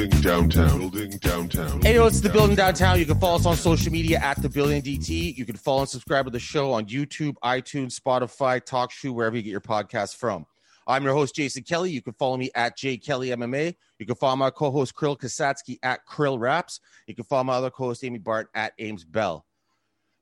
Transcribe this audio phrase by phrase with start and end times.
[0.00, 0.78] Building downtown.
[0.78, 1.82] Building downtown.
[1.82, 2.98] Hey, yo, it's the building downtown.
[2.98, 5.36] You can follow us on social media at the building DT.
[5.36, 9.42] You can follow and subscribe to the show on YouTube, iTunes, Spotify, TalkShoe, wherever you
[9.42, 10.46] get your podcast from.
[10.86, 11.90] I'm your host, Jason Kelly.
[11.90, 13.74] You can follow me at J Kelly MMA.
[13.98, 16.80] You can follow my co-host Krill Kasatskiy at Krill Raps.
[17.06, 19.44] You can follow my other co-host Amy Bart at Ames Bell.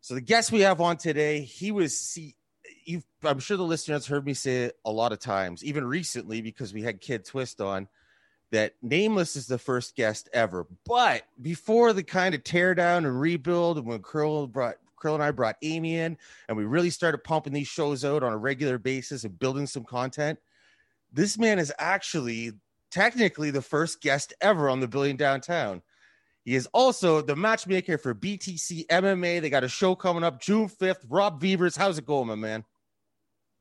[0.00, 2.34] So the guest we have on today, he was see
[3.22, 6.72] I'm sure the listeners heard me say it a lot of times, even recently because
[6.72, 7.86] we had Kid Twist on
[8.50, 10.66] that Nameless is the first guest ever.
[10.86, 15.22] But before the kind of tear down and rebuild, and when Krill brought Krill and
[15.22, 16.16] I brought Amy in,
[16.48, 19.84] and we really started pumping these shows out on a regular basis and building some
[19.84, 20.38] content,
[21.12, 22.52] this man is actually
[22.90, 25.82] technically the first guest ever on the Building Downtown.
[26.44, 29.40] He is also the matchmaker for BTC MMA.
[29.40, 31.04] They got a show coming up June 5th.
[31.08, 32.64] Rob Veevers, how's it going, my man?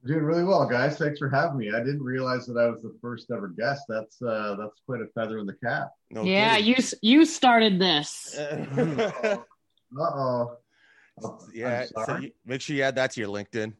[0.05, 0.97] Doing really well, guys.
[0.97, 1.71] Thanks for having me.
[1.71, 3.83] I didn't realize that I was the first ever guest.
[3.89, 5.89] That's uh that's quite a feather in the cap.
[6.11, 6.75] No yeah, kidding.
[7.01, 8.37] you you started this.
[8.37, 9.37] uh
[9.99, 10.57] oh.
[11.53, 13.73] Yeah, so you, make sure you add that to your LinkedIn.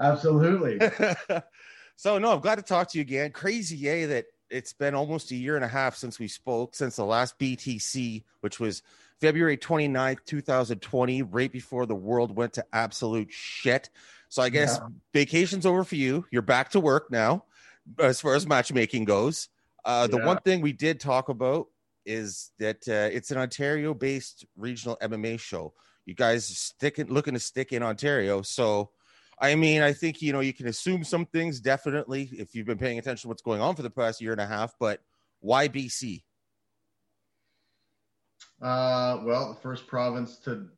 [0.00, 0.78] Absolutely.
[1.96, 3.32] so no, I'm glad to talk to you again.
[3.32, 6.96] Crazy, yay, that it's been almost a year and a half since we spoke, since
[6.96, 8.82] the last BTC, which was
[9.20, 13.90] February 29th, 2020, right before the world went to absolute shit.
[14.34, 14.88] So I guess yeah.
[15.12, 16.26] vacation's over for you.
[16.32, 17.44] You're back to work now,
[18.00, 19.48] as far as matchmaking goes.
[19.84, 20.26] Uh, the yeah.
[20.26, 21.68] one thing we did talk about
[22.04, 25.72] is that uh, it's an Ontario-based regional MMA show.
[26.04, 28.90] You guys sticking looking to stick in Ontario, so
[29.38, 32.76] I mean, I think you know you can assume some things definitely if you've been
[32.76, 34.74] paying attention to what's going on for the past year and a half.
[34.80, 35.00] But
[35.38, 36.24] why BC?
[38.60, 40.70] Uh, well, the first province to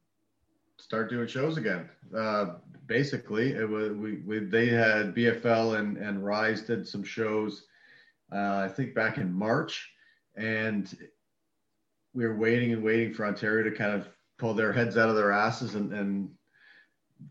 [0.78, 1.88] start doing shows again.
[2.16, 2.54] Uh,
[2.86, 7.66] basically, it was we, we they had BFL and and Rise did some shows.
[8.32, 9.92] Uh, I think back in March,
[10.36, 10.92] and
[12.14, 14.08] we were waiting and waiting for Ontario to kind of
[14.38, 16.30] pull their heads out of their asses and, and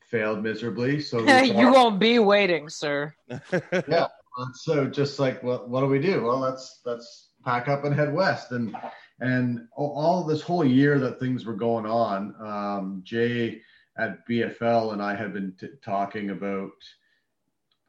[0.10, 1.02] failed miserably.
[1.02, 3.14] So you won't be waiting, sir.
[3.88, 4.08] yeah.
[4.54, 6.24] So just like what what do we do?
[6.24, 8.76] Well, let's let's pack up and head west and
[9.20, 13.62] and all this whole year that things were going on, um, Jay
[13.98, 16.72] at BFL and I had been t- talking about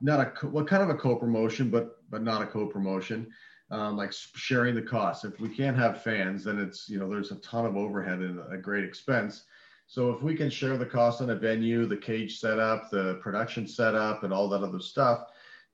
[0.01, 3.27] not a what kind of a co-promotion, but but not a co-promotion,
[3.71, 5.25] um, like sharing the costs.
[5.25, 8.41] If we can't have fans, then it's you know there's a ton of overhead and
[8.53, 9.45] a great expense.
[9.89, 13.67] So if we can share the cost on a venue, the cage setup, the production
[13.67, 15.27] setup, and all that other stuff,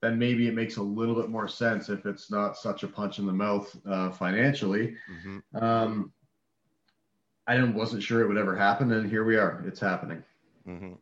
[0.02, 3.20] then maybe it makes a little bit more sense if it's not such a punch
[3.20, 4.96] in the mouth uh, financially.
[5.10, 5.64] Mm-hmm.
[5.64, 6.12] Um,
[7.46, 9.64] I wasn't sure it would ever happen, and here we are.
[9.66, 10.22] It's happening.
[10.68, 10.94] Mm-hmm.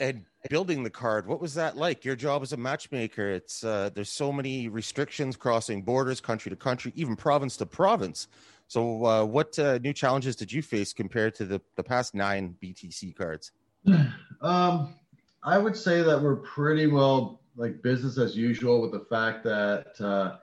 [0.00, 2.04] And building the card, what was that like?
[2.04, 6.56] Your job as a matchmaker, it's uh, there's so many restrictions crossing borders, country to
[6.56, 8.28] country, even province to province.
[8.66, 12.56] So, uh, what uh, new challenges did you face compared to the, the past nine
[12.62, 13.52] BTC cards?
[14.40, 14.96] Um,
[15.44, 19.94] I would say that we're pretty well like business as usual with the fact that
[20.00, 20.36] uh,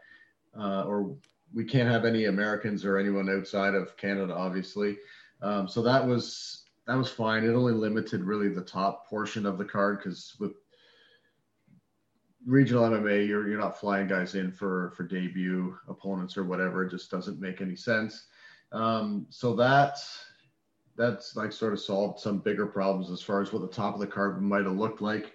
[0.60, 1.16] uh, or
[1.54, 4.98] we can't have any Americans or anyone outside of Canada, obviously.
[5.42, 7.44] Um, so that was that was fine.
[7.44, 10.54] It only limited really the top portion of the card because with
[12.46, 16.84] regional MMA, you're you're not flying guys in for for debut opponents or whatever.
[16.84, 18.28] It just doesn't make any sense.
[18.72, 19.98] Um, so that
[20.96, 24.00] that's like sort of solved some bigger problems as far as what the top of
[24.00, 25.34] the card might have looked like.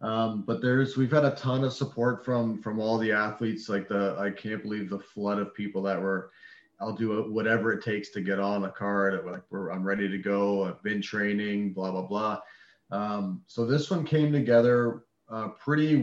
[0.00, 3.68] Um, but there's we've had a ton of support from from all the athletes.
[3.68, 6.30] Like the I can't believe the flood of people that were.
[6.78, 9.24] I'll do whatever it takes to get on a card.
[9.24, 10.64] Like I'm ready to go.
[10.64, 11.72] I've been training.
[11.72, 12.40] Blah blah blah.
[12.90, 15.96] Um, so this one came together uh, pretty.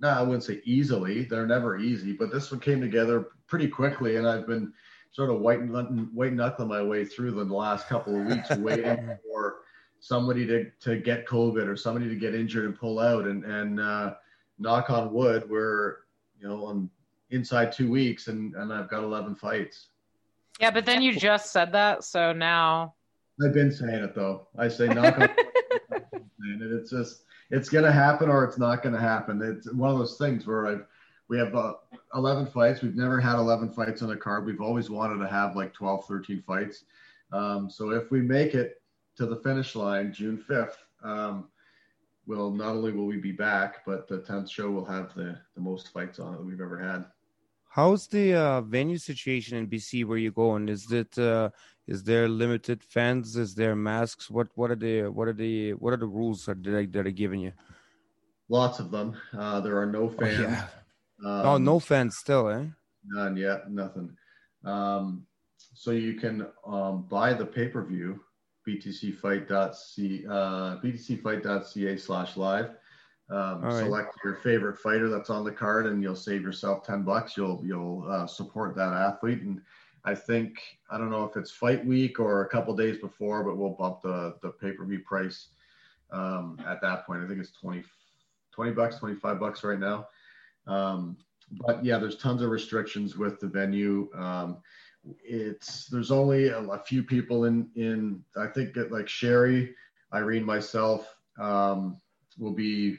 [0.00, 1.24] No, I wouldn't say easily.
[1.24, 4.72] They're never easy, but this one came together pretty quickly, and I've been
[5.10, 5.60] sort of white
[6.12, 9.56] white knuckling my way through the last couple of weeks, waiting for
[10.00, 13.26] somebody to, to get COVID or somebody to get injured and pull out.
[13.26, 14.14] And, and uh,
[14.58, 15.96] knock on wood, we're,
[16.40, 16.90] you know, on
[17.30, 19.88] inside two weeks and, and I've got 11 fights.
[20.60, 22.04] Yeah, but then you just said that.
[22.04, 22.94] So now.
[23.44, 24.48] I've been saying it though.
[24.56, 25.28] I say knock on
[26.40, 29.40] and it's just, it's going to happen or it's not going to happen.
[29.42, 30.86] It's one of those things where I've,
[31.28, 31.74] we have uh,
[32.14, 32.82] 11 fights.
[32.82, 34.46] We've never had 11 fights on a card.
[34.46, 36.84] We've always wanted to have like 12, 13 fights.
[37.32, 38.80] Um, so if we make it
[39.18, 41.48] to the finish line June 5th, um,
[42.26, 45.60] will not only will we be back, but the 10th show will have the, the
[45.60, 47.04] most fights on it that we've ever had.
[47.68, 50.68] How's the uh, venue situation in BC where you're going?
[50.68, 51.50] Is it uh,
[51.86, 53.36] is there limited fans?
[53.36, 54.30] Is there masks?
[54.30, 57.10] What what are the what are the what are the rules that are, that are
[57.10, 57.52] given you?
[58.48, 59.16] Lots of them.
[59.36, 60.38] Uh, there are no fans.
[60.40, 60.66] Oh, yeah.
[61.24, 62.64] um, oh, no fans still, eh?
[63.04, 63.70] None yet.
[63.70, 64.16] Nothing.
[64.64, 65.26] Um,
[65.74, 68.20] so you can um, buy the pay per view,
[68.68, 72.70] btcfight.c, uh, btcfight.ca slash live.
[73.30, 73.84] Um, right.
[73.84, 77.36] select your favorite fighter that's on the card, and you'll save yourself ten bucks.
[77.36, 79.60] You'll you'll uh, support that athlete, and
[80.04, 83.56] I think I don't know if it's fight week or a couple days before, but
[83.58, 85.48] we'll bump the the pay per view price
[86.10, 87.22] um, at that point.
[87.22, 87.84] I think it's 20,
[88.52, 90.08] 20 bucks, 25 bucks right now.
[90.66, 91.16] Um,
[91.66, 94.08] but yeah, there's tons of restrictions with the venue.
[94.14, 94.58] Um,
[95.22, 99.74] it's there's only a, a few people in in I think that like Sherry,
[100.12, 102.00] Irene, myself um,
[102.38, 102.98] will be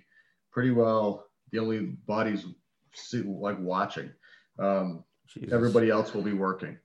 [0.51, 2.45] pretty well the only bodies
[2.93, 4.11] see, like watching.
[4.57, 5.03] Um,
[5.51, 6.77] everybody else will be working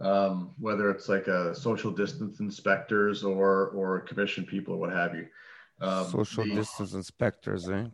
[0.00, 5.14] um, whether it's like a social distance inspectors or or commission people or what have
[5.14, 5.26] you
[5.80, 7.86] um, social the- distance inspectors, eh?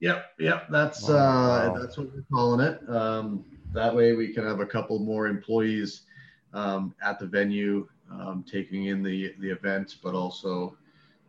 [0.00, 0.66] Yep, yep.
[0.70, 2.80] That's Wow, uh, that's what we're calling it.
[2.88, 3.44] Um,
[3.74, 6.02] that way, we can have a couple more employees
[6.52, 10.76] um, at the venue, um, taking in the the event, but also,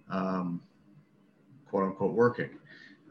[0.09, 0.61] um,
[1.69, 2.49] quote unquote, working.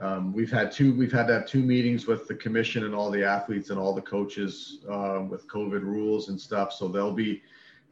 [0.00, 0.94] Um, we've had two.
[0.94, 3.94] We've had to have two meetings with the commission and all the athletes and all
[3.94, 6.72] the coaches uh, with COVID rules and stuff.
[6.72, 7.42] So they'll be.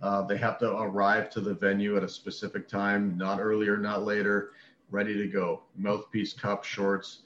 [0.00, 4.04] Uh, they have to arrive to the venue at a specific time, not earlier, not
[4.04, 4.52] later,
[4.90, 5.64] ready to go.
[5.76, 7.22] Mouthpiece, cup, shorts,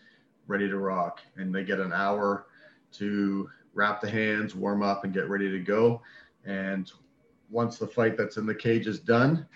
[0.46, 1.20] ready to rock.
[1.36, 2.46] And they get an hour
[2.92, 6.00] to wrap the hands, warm up, and get ready to go.
[6.44, 6.90] And
[7.50, 9.46] once the fight that's in the cage is done,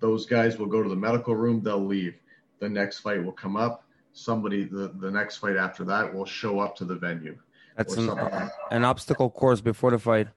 [0.00, 2.14] those guys will go to the medical room, they'll leave.
[2.58, 3.84] The next fight will come up.
[4.12, 7.38] Somebody, the, the next fight after that will show up to the venue.
[7.76, 10.28] That's an, like an obstacle course before the fight.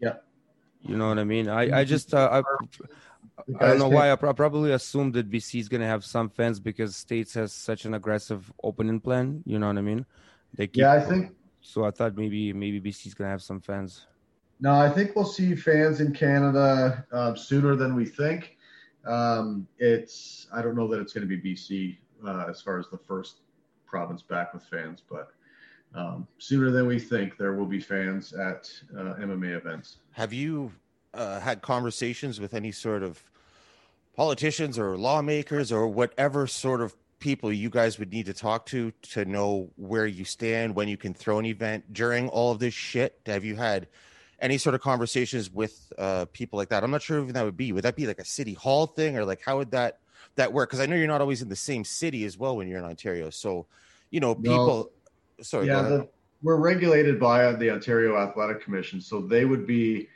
[0.00, 0.16] Yeah.
[0.82, 1.48] You know what I mean?
[1.48, 2.42] I, I just uh, I,
[3.58, 4.12] I don't know why.
[4.12, 7.84] I pro- probably assumed that BC is gonna have some fans because States has such
[7.84, 9.42] an aggressive opening plan.
[9.46, 10.06] You know what I mean?
[10.54, 11.84] They keep, Yeah, I think so.
[11.84, 14.06] I thought maybe maybe BC is gonna have some fans.
[14.60, 18.58] No, I think we'll see fans in Canada um, sooner than we think.
[19.06, 21.96] Um, it's I don't know that it's going to be BC
[22.26, 23.40] uh, as far as the first
[23.86, 25.32] province back with fans, but
[25.94, 29.96] um, sooner than we think there will be fans at uh, MMA events.
[30.12, 30.72] Have you
[31.14, 33.22] uh, had conversations with any sort of
[34.14, 38.92] politicians or lawmakers or whatever sort of people you guys would need to talk to
[39.02, 42.74] to know where you stand when you can throw an event during all of this
[42.74, 43.18] shit?
[43.26, 43.88] Have you had
[44.40, 46.82] any sort of conversations with uh, people like that?
[46.82, 47.72] I'm not sure who that would be.
[47.72, 49.98] Would that be like a city hall thing or like how would that
[50.36, 50.70] that work?
[50.70, 52.84] Because I know you're not always in the same city as well when you're in
[52.84, 53.30] Ontario.
[53.30, 53.66] So,
[54.10, 54.90] you know, people.
[55.42, 56.08] Sorry, yeah, the,
[56.42, 60.08] we're regulated by the Ontario Athletic Commission, so they would be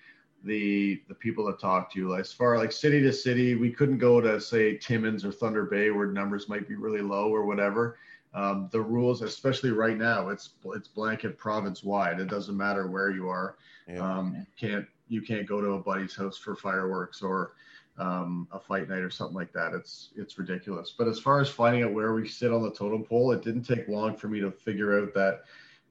[0.44, 1.98] the the people that talk to.
[1.98, 2.16] You.
[2.16, 5.90] As far like city to city, we couldn't go to say Timmins or Thunder Bay
[5.90, 7.98] where numbers might be really low or whatever.
[8.34, 12.20] Um, the rules, especially right now, it's it's blanket province wide.
[12.20, 13.56] It doesn't matter where you are.
[13.88, 14.00] Yeah.
[14.00, 17.52] Um, can't you can't go to a buddy's house for fireworks or
[17.98, 19.72] um, a fight night or something like that.
[19.72, 20.94] It's it's ridiculous.
[20.96, 23.62] But as far as finding out where we sit on the totem pole, it didn't
[23.62, 25.44] take long for me to figure out that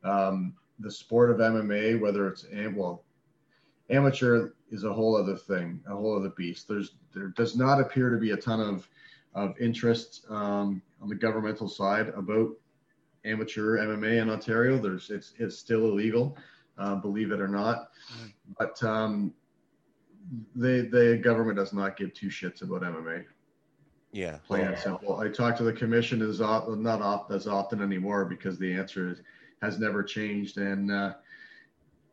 [0.04, 3.04] um, the sport of MMA, whether it's am- well,
[3.90, 6.68] amateur is a whole other thing, a whole other beast.
[6.68, 8.88] There's there does not appear to be a ton of
[9.36, 12.52] of interest um, on the governmental side about
[13.26, 14.78] amateur MMA in Ontario.
[14.80, 16.38] There's it's it's still illegal,
[16.78, 17.90] uh, believe it or not.
[18.58, 19.34] But um,
[20.56, 23.26] the the government does not give two shits about MMA.
[24.14, 24.38] yeah.
[24.48, 25.20] Plain and simple.
[25.20, 29.10] I talk to the commission as often, not oft, as often anymore because the answer
[29.10, 29.22] is,
[29.62, 31.14] has never changed, and uh,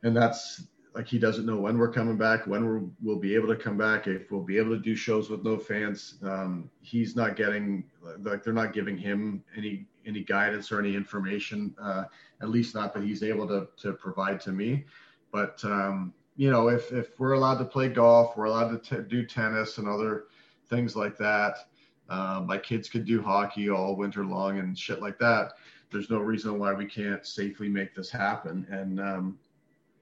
[0.02, 3.48] and that's like he doesn't know when we're coming back, when we're, we'll be able
[3.48, 6.16] to come back, if we'll be able to do shows with no fans.
[6.22, 7.84] Um, he's not getting
[8.22, 12.04] like they're not giving him any any guidance or any information, uh,
[12.42, 14.84] at least not that he's able to to provide to me.
[15.32, 19.08] But um, you know, if if we're allowed to play golf, we're allowed to t-
[19.08, 20.24] do tennis and other
[20.68, 21.68] things like that.
[22.08, 25.52] Um, my kids could do hockey all winter long and shit like that.
[25.92, 28.66] There's no reason why we can't safely make this happen.
[28.70, 29.38] And um,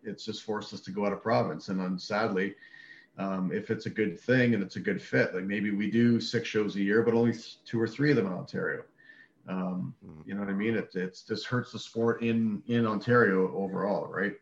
[0.03, 1.69] it's just forced us to go out of province.
[1.69, 2.55] And then sadly,
[3.19, 6.21] um, if it's a good thing and it's a good fit, like maybe we do
[6.21, 8.83] six shows a year, but only two or three of them in Ontario.
[9.49, 9.95] Um,
[10.27, 10.75] you know what I mean?
[10.75, 14.35] It it's just hurts the sport in in Ontario overall, right?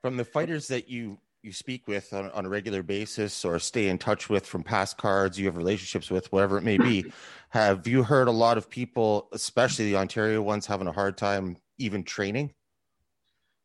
[0.00, 3.88] from the fighters that you you speak with on, on a regular basis or stay
[3.88, 7.10] in touch with from past cards you have relationships with whatever it may be
[7.48, 11.56] have you heard a lot of people especially the ontario ones having a hard time
[11.78, 12.52] even training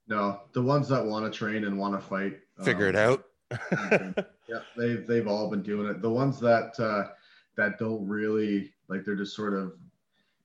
[0.08, 3.26] No, the ones that want to train and want to fight, figure it um, out
[4.48, 6.02] yeah, they've they've all been doing it.
[6.02, 7.12] The ones that uh,
[7.58, 9.74] that don't really like, they're just sort of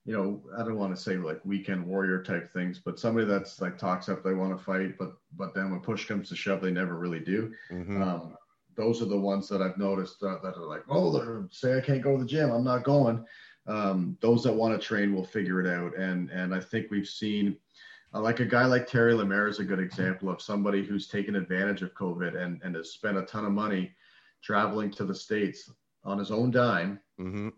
[0.07, 3.61] you know, I don't want to say like weekend warrior type things, but somebody that's
[3.61, 6.63] like talks up they want to fight, but but then when push comes to shove,
[6.63, 7.53] they never really do.
[7.71, 8.01] Mhm.
[8.01, 8.37] Um,
[8.77, 11.81] those are the ones that I've noticed that, that are like, oh, they're, say I
[11.81, 13.25] can't go to the gym, I'm not going.
[13.67, 17.09] Um, those that want to train will figure it out, and and I think we've
[17.09, 17.57] seen.
[18.13, 21.37] Uh, like a guy like Terry Lemaire is a good example of somebody who's taken
[21.37, 23.93] advantage of COVID and, and has spent a ton of money
[24.43, 25.71] traveling to the States
[26.05, 27.53] on his own dime Mhm.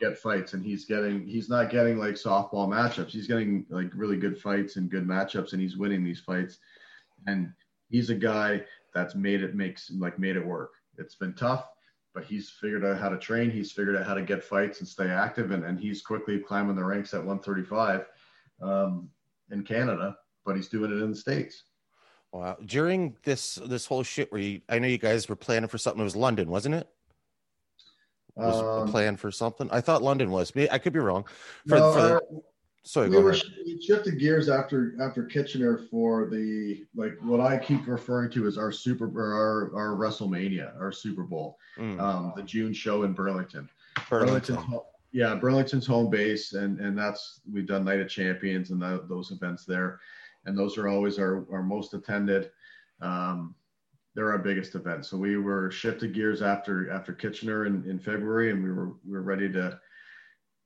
[0.00, 0.52] get fights.
[0.52, 3.08] And he's getting he's not getting like softball matchups.
[3.10, 6.58] He's getting like really good fights and good matchups and he's winning these fights.
[7.26, 7.52] And
[7.88, 10.74] he's a guy that's made it makes like made it work.
[10.98, 11.68] It's been tough
[12.14, 13.50] but he's figured out how to train.
[13.50, 15.50] He's figured out how to get fights and stay active.
[15.50, 18.06] And, and he's quickly climbing the ranks at 135
[18.62, 19.10] um,
[19.50, 21.64] in canada but he's doing it in the states
[22.32, 22.58] Wow.
[22.66, 26.00] During this this whole shit where you I know you guys were planning for something.
[26.00, 26.86] It was London, wasn't it?
[28.34, 29.70] Was Um, a plan for something?
[29.70, 30.52] I thought London was.
[30.70, 31.24] I could be wrong.
[31.66, 32.22] For, no, for the, our-
[32.82, 37.56] sorry, we go were we shifted gears after after Kitchener for the like what I
[37.56, 42.42] keep referring to as our super our our WrestleMania, our Super Bowl, Mm, um, the
[42.42, 43.70] June show in Burlington.
[44.10, 44.56] Burlington.
[44.56, 44.86] Burlington's ho-
[45.16, 49.30] yeah, Burlington's home base, and and that's we've done Night of Champions and tho- those
[49.30, 49.98] events there,
[50.44, 52.50] and those are always our our most attended.
[53.00, 53.54] Um,
[54.14, 55.08] they're our biggest events.
[55.08, 59.12] So we were shifted gears after after Kitchener in, in February, and we were we
[59.12, 59.80] were ready to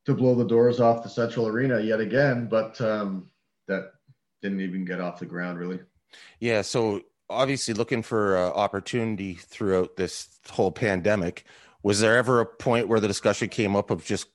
[0.05, 3.29] to blow the doors off the Central Arena yet again, but um,
[3.69, 3.93] that
[4.41, 5.79] didn't even get off the ground really.
[6.41, 6.61] Yeah.
[6.61, 11.45] So obviously, looking for uh, opportunity throughout this whole pandemic.
[11.83, 14.27] Was there ever a point where the discussion came up of just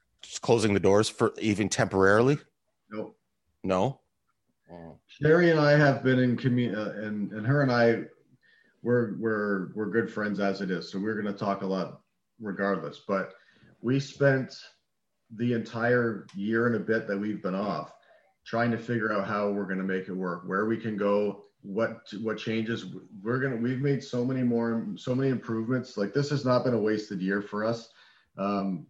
[0.42, 2.38] closing the doors for even temporarily?
[2.90, 3.16] Nope.
[3.62, 4.00] No.
[5.06, 8.02] Sherry and I have been in commu- uh, and and her and I,
[8.82, 10.90] we're we're we're good friends as it is.
[10.90, 12.00] So we're going to talk a lot,
[12.40, 13.02] regardless.
[13.06, 13.32] But
[13.80, 14.54] we spent
[15.36, 17.92] the entire year and a bit that we've been off,
[18.44, 21.44] trying to figure out how we're going to make it work, where we can go,
[21.62, 22.86] what what changes
[23.22, 23.56] we're gonna.
[23.56, 25.96] We've made so many more, so many improvements.
[25.96, 27.88] Like this has not been a wasted year for us.
[28.36, 28.86] Um,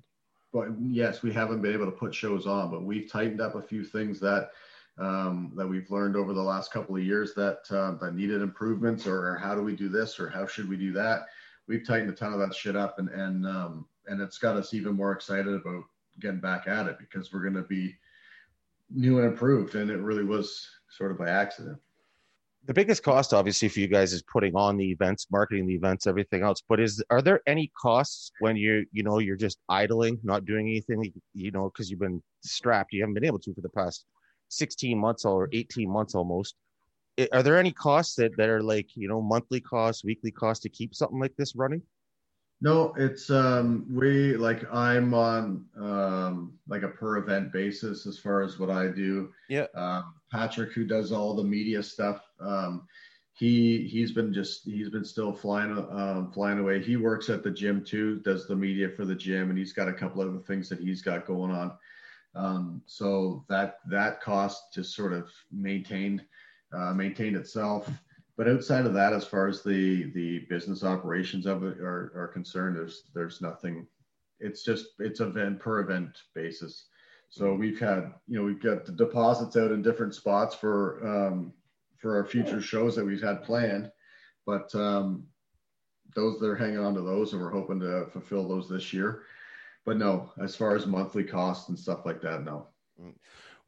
[0.56, 3.60] but yes, we haven't been able to put shows on, but we've tightened up a
[3.60, 4.52] few things that
[4.96, 9.06] um, that we've learned over the last couple of years that uh, that needed improvements,
[9.06, 11.26] or, or how do we do this, or how should we do that?
[11.68, 14.72] We've tightened a ton of that shit up, and and um, and it's got us
[14.72, 15.84] even more excited about
[16.20, 17.94] getting back at it because we're going to be
[18.88, 21.78] new and improved, and it really was sort of by accident.
[22.66, 26.06] The biggest cost obviously for you guys is putting on the events marketing the events
[26.06, 26.62] everything else.
[26.68, 30.66] But is are there any costs when you you know you're just idling not doing
[30.68, 34.04] anything you know because you've been strapped you haven't been able to for the past
[34.48, 36.54] 16 months or 18 months almost?
[37.32, 40.68] Are there any costs that, that are like you know monthly costs weekly costs to
[40.68, 41.82] keep something like this running
[42.62, 48.42] No, it's um we like I'm on um like a per event basis as far
[48.42, 49.32] as what I do.
[49.48, 49.66] Yeah.
[49.74, 52.86] Um Patrick who does all the media stuff, um
[53.34, 56.82] he he's been just he's been still flying um flying away.
[56.82, 59.88] He works at the gym too, does the media for the gym and he's got
[59.88, 61.72] a couple other things that he's got going on.
[62.34, 66.24] Um so that that cost just sort of maintained
[66.72, 67.86] uh maintained itself
[68.36, 72.30] but outside of that, as far as the the business operations of it are, are
[72.32, 73.86] concerned, there's there's nothing.
[74.40, 76.86] It's just it's event per event basis.
[77.30, 81.52] So we've had you know we've got the deposits out in different spots for um,
[81.96, 83.90] for our future shows that we've had planned,
[84.44, 85.26] but um,
[86.14, 89.22] those they're hanging on to those, and we're hoping to fulfill those this year.
[89.86, 92.66] But no, as far as monthly costs and stuff like that, no.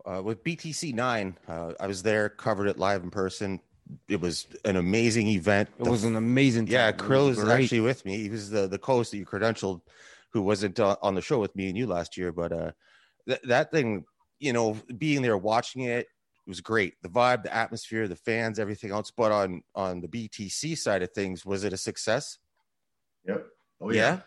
[0.04, 3.60] uh, with btc 9 uh, i was there covered it live in person
[4.08, 6.66] it was an amazing event It The was an amazing.
[6.66, 7.00] Yeah, time.
[7.00, 7.62] It Krill was is great.
[7.64, 8.18] actually with me.
[8.18, 9.80] He was the the co-host that you credentialed,
[10.32, 12.32] who wasn't uh, on the show with me and you last year.
[12.32, 12.72] But uh,
[13.26, 14.04] th- that thing,
[14.38, 16.94] you know, being there watching it, it was great.
[17.02, 19.10] The vibe, the atmosphere, the fans, everything else.
[19.10, 22.38] But on on the BTC side of things, was it a success?
[23.26, 23.46] Yep.
[23.80, 23.96] Oh Yeah?
[23.96, 24.20] yeah.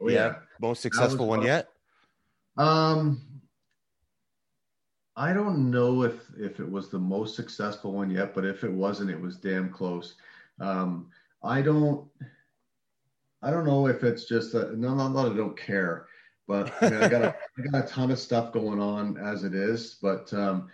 [0.00, 0.34] Oh yeah.
[0.60, 1.46] most successful one fun.
[1.46, 1.68] yet.
[2.56, 3.37] Um,
[5.18, 8.70] I don't know if if it was the most successful one yet, but if it
[8.70, 10.14] wasn't, it was damn close.
[10.60, 11.08] Um,
[11.42, 12.08] I don't,
[13.42, 16.06] I don't know if it's just a, no, not that I don't care,
[16.46, 19.42] but I, mean, I got a, I got a ton of stuff going on as
[19.42, 20.68] it is, but um,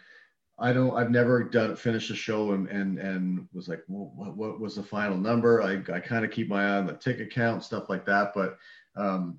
[0.59, 4.37] I don't, I've never done finished a show and and and was like, well, what
[4.37, 5.63] what was the final number?
[5.63, 8.59] I I kind of keep my eye on the ticket count, stuff like that, but
[8.95, 9.39] um,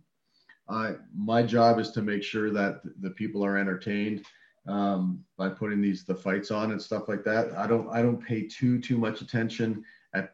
[0.68, 4.26] I my job is to make sure that the people are entertained
[4.68, 7.56] um, by putting these the fights on and stuff like that.
[7.58, 10.34] I don't I don't pay too too much attention at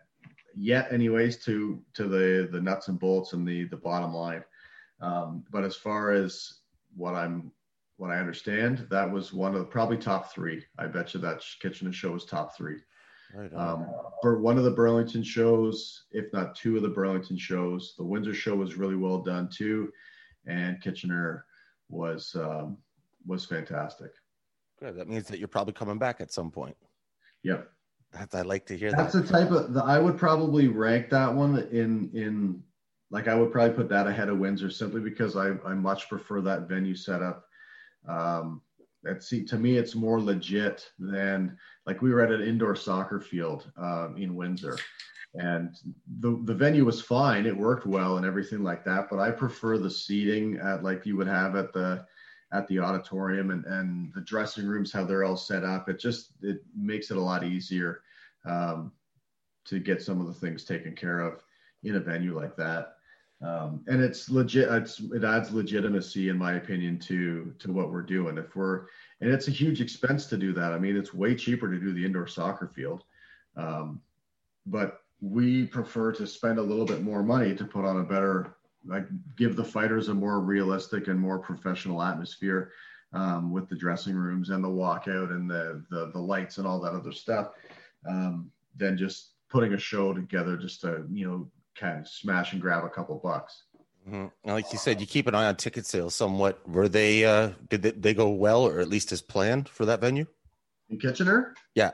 [0.56, 4.44] yet, anyways, to to the the nuts and bolts and the the bottom line.
[5.02, 6.60] Um, but as far as
[6.96, 7.52] what I'm
[7.98, 10.66] what I understand, that was one of the, probably top three.
[10.80, 12.78] I bet you that Kitchener show was top three.
[13.34, 13.54] Right.
[13.54, 13.88] Um,
[14.22, 18.34] for one of the Burlington shows, if not two of the Burlington shows, the Windsor
[18.34, 19.92] show was really well done too,
[20.46, 21.46] and Kitchener
[21.90, 22.78] was um,
[23.26, 24.12] was fantastic.
[24.82, 24.96] Good.
[24.98, 26.76] That means that you're probably coming back at some point.
[27.44, 27.70] Yep.
[28.12, 28.98] That's, I like to hear that.
[28.98, 29.28] That's that.
[29.28, 32.64] the type of the, I would probably rank that one in in
[33.10, 36.42] like I would probably put that ahead of Windsor simply because I I much prefer
[36.42, 37.46] that venue setup.
[38.08, 38.62] Um,
[39.04, 43.20] that see to me it's more legit than like we were at an indoor soccer
[43.20, 44.78] field um, in Windsor,
[45.36, 45.76] and
[46.20, 49.08] the the venue was fine, it worked well and everything like that.
[49.10, 52.06] But I prefer the seating at like you would have at the
[52.53, 55.89] at the auditorium and and the dressing rooms how they're all set up.
[55.89, 58.01] It just it makes it a lot easier
[58.46, 58.91] um,
[59.65, 61.43] to get some of the things taken care of
[61.84, 62.96] in a venue like that.
[63.41, 64.70] Um, and it's legit.
[64.72, 68.38] It's, it adds legitimacy, in my opinion, to to what we're doing.
[68.38, 68.86] If we're
[69.20, 70.74] and it's a huge expense to do that.
[70.74, 73.03] I mean, it's way cheaper to do the indoor soccer field,
[73.55, 74.01] um,
[74.65, 78.55] but we prefer to spend a little bit more money to put on a better,
[78.86, 82.72] like, give the fighters a more realistic and more professional atmosphere
[83.14, 86.80] um, with the dressing rooms and the walkout and the the, the lights and all
[86.80, 87.52] that other stuff,
[88.08, 92.62] um, than just putting a show together just to you know kind of smash and
[92.62, 93.64] grab a couple bucks.
[94.10, 94.32] Mhm.
[94.44, 96.68] Like you said, you keep an eye on ticket sales somewhat.
[96.68, 100.02] Were they, uh, did they, they go well or at least as planned for that
[100.02, 100.26] venue?
[100.90, 101.54] In Kitchener?
[101.76, 101.92] Yeah.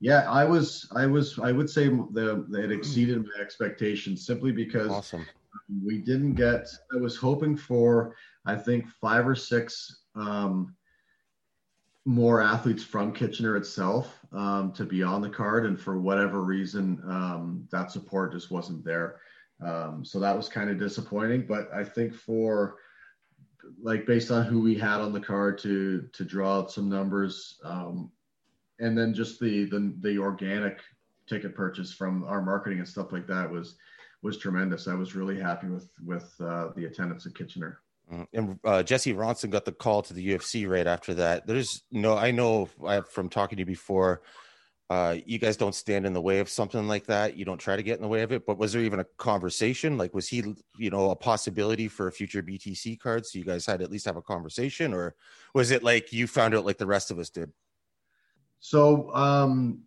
[0.00, 4.90] Yeah, I was, I was, I would say the, it exceeded my expectations simply because
[4.90, 5.26] Awesome.
[5.84, 10.74] We didn't get, I was hoping for, I think, five or six um,
[12.04, 15.66] more athletes from Kitchener itself um, to be on the card.
[15.66, 19.20] And for whatever reason, um, that support just wasn't there.
[19.64, 21.46] Um, so that was kind of disappointing.
[21.46, 22.76] But I think for,
[23.82, 27.58] like based on who we had on the card to to draw out some numbers
[27.64, 28.12] um,
[28.78, 30.80] and then just the, the the organic
[31.26, 33.76] ticket purchase from our marketing and stuff like that was
[34.22, 37.80] was tremendous i was really happy with with uh, the attendance at kitchener
[38.12, 38.26] Mm.
[38.32, 41.46] And uh, Jesse Ronson got the call to the UFC right after that.
[41.46, 42.68] There's no, I know
[43.10, 44.22] from talking to you before,
[44.88, 47.36] uh, you guys don't stand in the way of something like that.
[47.36, 48.46] You don't try to get in the way of it.
[48.46, 49.98] But was there even a conversation?
[49.98, 53.26] Like, was he, you know, a possibility for a future BTC card?
[53.26, 55.16] So you guys had at least have a conversation, or
[55.52, 57.50] was it like you found out like the rest of us did?
[58.58, 59.82] so um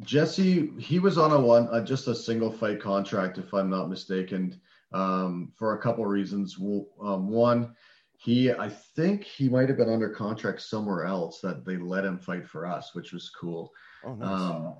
[0.00, 3.90] jesse he was on a one uh, just a single fight contract if i'm not
[3.90, 4.58] mistaken
[4.92, 6.56] um, for a couple reasons.
[6.60, 7.74] Um, one,
[8.16, 12.18] he I think he might have been under contract somewhere else that they let him
[12.18, 13.72] fight for us, which was cool.
[14.04, 14.28] Oh, nice.
[14.28, 14.74] Um,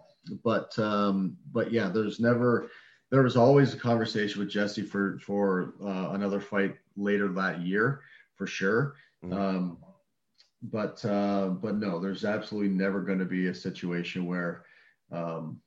[0.45, 2.69] but um, but yeah, there's never
[3.11, 8.01] there was always a conversation with Jesse for for uh, another fight later that year
[8.37, 8.95] for sure.
[9.25, 9.33] Mhm.
[9.33, 9.79] Um,
[10.63, 14.65] but uh, but no, there's absolutely never going to be a situation where
[15.13, 15.61] um,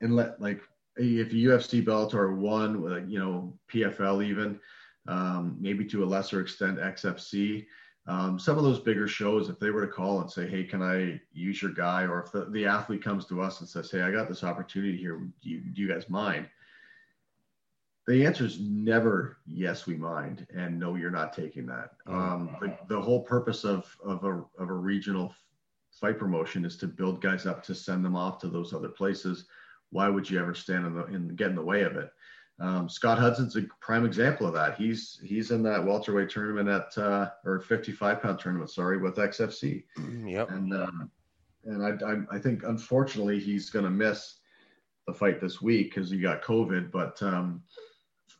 [0.00, 0.60] and let like
[0.96, 4.58] if UFC Bellator one, like, you know, PFL even,
[5.06, 7.66] um, maybe to a lesser extent XFC,
[8.08, 10.82] um, some of those bigger shows, if they were to call and say, "Hey, can
[10.82, 14.00] I use your guy?" or if the, the athlete comes to us and says, "Hey,
[14.00, 15.18] I got this opportunity here.
[15.42, 16.48] Do you, do you guys mind?"
[18.06, 21.90] The answer is never yes, we mind, and no, you're not taking that.
[22.06, 25.34] Um, the, the whole purpose of of a of a regional
[25.98, 29.46] fight promotion is to build guys up to send them off to those other places
[29.90, 32.10] why would you ever stand in the in get in the way of it?
[32.60, 34.76] Um, Scott Hudson's a prime example of that.
[34.76, 39.84] He's he's in that welterweight tournament at uh, or 55 pound tournament, sorry, with XFC,
[40.26, 40.50] yep.
[40.50, 41.10] and um,
[41.64, 44.36] and I, I I think unfortunately he's going to miss
[45.06, 47.62] the fight this week because he got COVID, but um,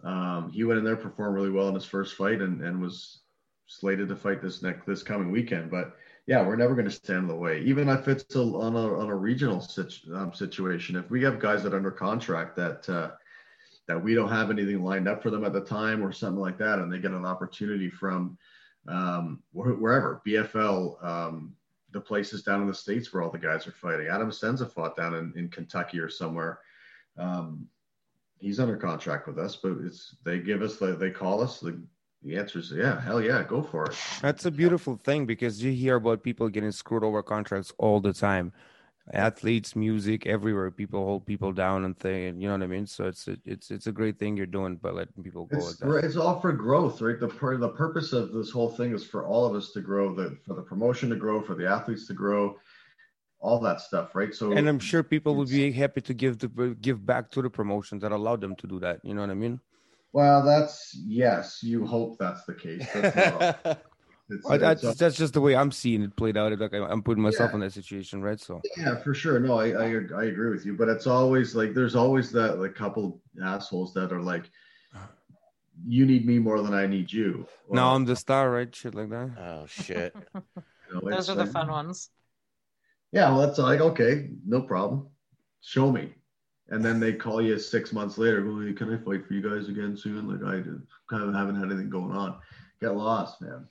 [0.05, 3.21] um, he went in there, performed really well in his first fight, and and was
[3.67, 5.97] slated to fight this next this coming weekend, but
[6.29, 8.99] yeah, we're never going to stand in the way, even if it's a, on a
[8.99, 10.95] on a regional situ, um, situation.
[10.95, 13.13] If we have guys that are under contract that uh,
[13.87, 16.59] that we don't have anything lined up for them at the time or something like
[16.59, 18.37] that, and they get an opportunity from
[18.89, 21.55] um, wh- wherever BFL, um,
[21.93, 24.09] the places down in the states where all the guys are fighting.
[24.09, 26.59] Adam Senza fought down in, in Kentucky or somewhere.
[27.17, 27.67] Um,
[28.37, 31.81] he's under contract with us, but it's they give us the, they call us the
[32.23, 33.97] the answer is yeah, hell yeah, go for it.
[34.21, 38.13] That's a beautiful thing because you hear about people getting screwed over contracts all the
[38.13, 38.53] time.
[39.15, 40.71] Athletes, music, everywhere.
[40.71, 42.41] People hold people down and thing.
[42.41, 42.87] You know what I mean?
[42.87, 45.81] So it's a, it's it's a great thing you're doing by letting people go It's,
[45.81, 47.19] it's all for growth, right?
[47.19, 50.37] The the purpose of this whole thing is for all of us to grow, the
[50.45, 52.57] for the promotion to grow, for the athletes to grow,
[53.41, 54.35] all that stuff, right?
[54.35, 57.49] So And I'm sure people would be happy to give the give back to the
[57.49, 59.01] promotions that allowed them to do that.
[59.05, 59.61] You know what I mean?
[60.13, 62.87] Well, that's yes, you hope that's the case.
[62.95, 63.17] That's
[63.65, 63.83] not.
[64.31, 66.53] It's, that's it's- that's just the way I'm seeing it played out.
[66.59, 67.55] Like I'm putting myself Yeah.
[67.55, 68.39] in that situation, right?
[68.39, 69.41] So Yeah, for sure.
[69.41, 72.75] No, I, I I agree with you, but it's always like there's always that like
[72.75, 74.51] couple assholes that are like,
[75.87, 77.47] you need me more than I need you.
[77.71, 78.69] now Well, I'm the star, right?
[78.75, 79.31] Shit like that.
[79.41, 80.15] Oh shit.
[80.35, 80.43] you
[80.93, 82.11] know, Those are the like- fun ones.
[83.13, 85.07] Yeah, well, that's like okay, no problem.
[85.63, 86.13] Show me,
[86.71, 88.45] and then they call you six months later.
[88.45, 90.29] Well, can I fight for you guys again soon?
[90.29, 92.37] Like I did, kind of haven't had anything going on.
[92.81, 93.67] Get lost, man.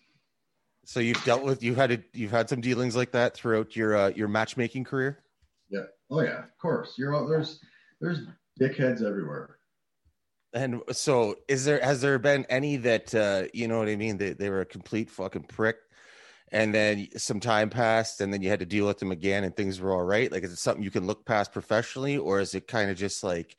[0.86, 4.10] So you've dealt with you've had you've had some dealings like that throughout your uh,
[4.10, 5.20] your matchmaking career.
[5.70, 5.84] Yeah.
[6.10, 6.94] Oh yeah, of course.
[6.98, 7.60] You're all, there's
[8.00, 8.20] there's
[8.60, 9.58] dickheads everywhere.
[10.54, 14.18] And so, is there has there been any that uh, you know what I mean?
[14.18, 15.76] They they were a complete fucking prick,
[16.52, 19.56] and then some time passed, and then you had to deal with them again, and
[19.56, 20.32] things were all right.
[20.32, 23.24] Like, is it something you can look past professionally, or is it kind of just
[23.24, 23.56] like,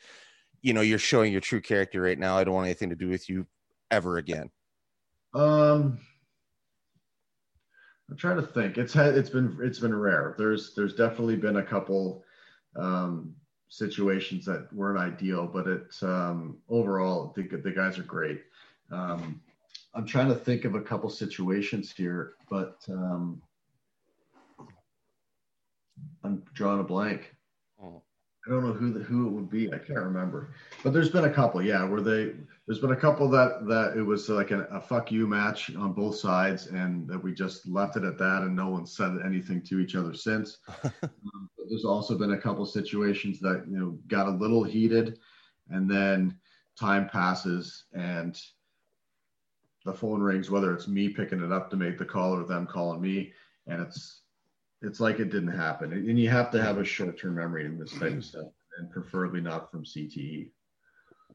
[0.62, 2.37] you know, you're showing your true character right now?
[2.37, 3.46] I don't want anything to do with you
[3.90, 4.51] ever again.
[5.35, 5.98] Um,
[8.11, 8.79] I'm trying to think.
[8.79, 10.35] It's had it's been it's been rare.
[10.38, 12.24] There's there's definitely been a couple
[12.77, 13.35] um,
[13.68, 18.40] situations that weren't ideal, but it um, overall the the guys are great.
[18.90, 19.42] Um,
[19.99, 23.43] I'm trying to think of a couple situations here, but um,
[26.23, 27.35] I'm drawing a blank.
[27.83, 28.05] Oh.
[28.47, 29.67] I don't know who the, who it would be.
[29.75, 30.55] I can't remember.
[30.85, 32.31] But there's been a couple, yeah, where they
[32.65, 35.95] there's been a couple that that it was like a, a fuck you match on
[35.95, 39.61] both sides, and that we just left it at that, and no one said anything
[39.63, 40.59] to each other since.
[40.85, 45.19] um, there's also been a couple situations that you know got a little heated,
[45.71, 46.39] and then
[46.79, 48.41] time passes and
[49.85, 52.67] the phone rings, whether it's me picking it up to make the call or them
[52.67, 53.33] calling me,
[53.67, 54.23] and it's
[54.83, 55.93] it's like it didn't happen.
[55.93, 58.47] And you have to have a short term memory in this type of stuff,
[58.79, 59.85] and preferably not from.
[59.85, 60.51] CTE.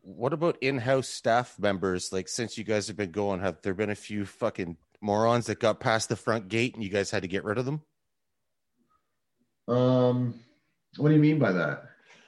[0.01, 2.11] What about in-house staff members?
[2.11, 5.59] Like, since you guys have been going, have there been a few fucking morons that
[5.59, 7.81] got past the front gate, and you guys had to get rid of them?
[9.67, 10.35] Um,
[10.97, 11.85] what do you mean by that?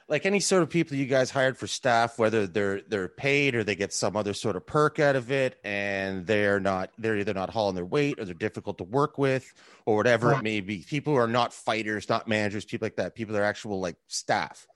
[0.08, 3.64] Like any sort of people you guys hired for staff whether they're they're paid or
[3.64, 7.34] they get some other sort of perk out of it and they're not they're either
[7.34, 9.52] not hauling their weight or they're difficult to work with
[9.84, 13.14] or whatever it may be people who are not fighters not managers people like that
[13.14, 14.66] people that are actual like staff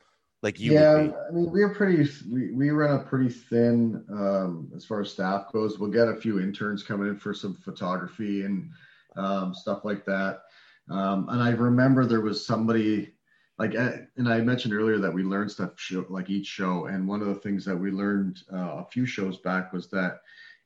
[0.42, 4.86] like you yeah, I mean, we're pretty, we, we run a pretty thin um, as
[4.86, 5.78] far as staff goes.
[5.78, 8.70] We'll get a few interns coming in for some photography and
[9.16, 10.40] um, stuff like that.
[10.88, 13.12] Um, and I remember there was somebody
[13.60, 16.86] like, uh, and I mentioned earlier that we learned stuff show, like each show.
[16.86, 20.20] And one of the things that we learned uh, a few shows back was that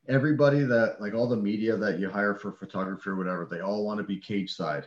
[0.09, 3.85] everybody that, like all the media that you hire for photography or whatever, they all
[3.85, 4.87] want to be cage side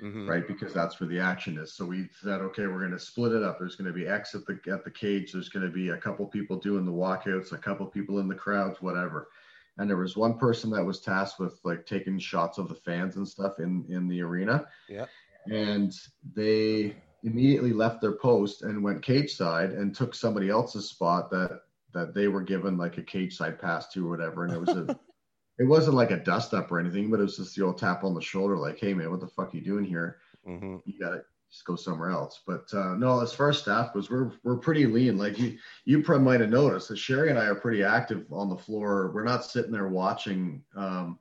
[0.00, 0.28] Mhm.
[0.28, 0.46] right?
[0.46, 1.72] Because that's where the action is.
[1.74, 3.58] So we said, okay, we're going to split it up.
[3.58, 5.32] There's going to be X at the at the cage.
[5.32, 8.34] There's going to be a couple people doing the walkouts, a couple people in the
[8.34, 9.28] crowds, whatever.
[9.76, 13.16] And there was one person that was tasked with like taking shots of the fans
[13.16, 14.66] and stuff in in the arena.
[14.88, 15.06] Yeah.
[15.50, 15.92] And
[16.32, 21.62] they immediately left their post and went cage side and took somebody else's spot that
[21.94, 24.44] that they were given like a cage side pass to or whatever.
[24.44, 24.98] And it was a
[25.58, 28.04] it wasn't like a dust up or anything, but it was just the old tap
[28.04, 30.18] on the shoulder, like, hey man, what the fuck are you doing here?
[30.46, 30.80] Mhm.
[30.84, 32.42] You gotta just go somewhere else.
[32.46, 35.18] But uh, no, as far as staff goes, we're we're pretty lean.
[35.18, 38.48] Like you you probably might have noticed that Sherry and I are pretty active on
[38.48, 39.10] the floor.
[39.14, 41.18] We're not sitting there watching um,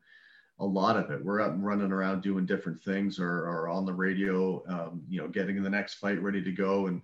[0.60, 1.24] a lot of it.
[1.24, 5.22] We're up and running around doing different things or, or on the radio, um, you
[5.22, 6.88] know, getting the next fight ready to go.
[6.88, 7.02] And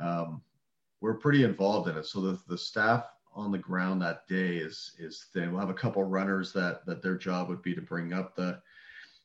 [0.00, 0.40] um,
[1.00, 2.06] we're pretty involved in it.
[2.06, 3.04] So the, the staff
[3.34, 5.50] on the ground that day is is thin.
[5.52, 8.60] We'll have a couple runners that that their job would be to bring up the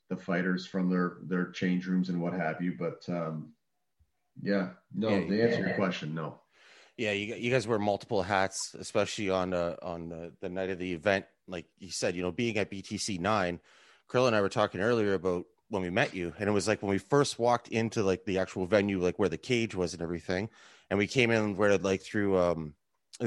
[0.10, 2.76] the fighters from their their change rooms and what have you.
[2.78, 3.54] But um,
[4.42, 5.68] yeah, no, Yeah, to answer yeah.
[5.68, 6.40] your question, no.
[6.98, 10.78] Yeah, you you guys wear multiple hats, especially on uh, on the, the night of
[10.78, 11.26] the event.
[11.52, 13.60] Like you said, you know, being at BTC nine,
[14.10, 16.82] Krill and I were talking earlier about when we met you, and it was like
[16.82, 20.02] when we first walked into like the actual venue, like where the cage was and
[20.02, 20.50] everything,
[20.90, 22.74] and we came in where like through um,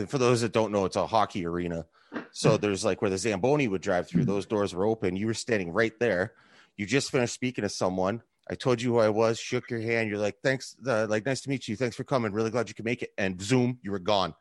[0.08, 1.86] for those that don't know, it's a hockey arena.
[2.32, 4.24] So there's like where the Zamboni would drive through.
[4.24, 5.16] Those doors were open.
[5.16, 6.32] You were standing right there.
[6.76, 8.22] You just finished speaking to someone.
[8.50, 10.10] I told you who I was, shook your hand.
[10.10, 11.76] You're like, thanks, uh, like, nice to meet you.
[11.76, 12.32] Thanks for coming.
[12.32, 13.10] Really glad you could make it.
[13.16, 14.34] And zoom, you were gone.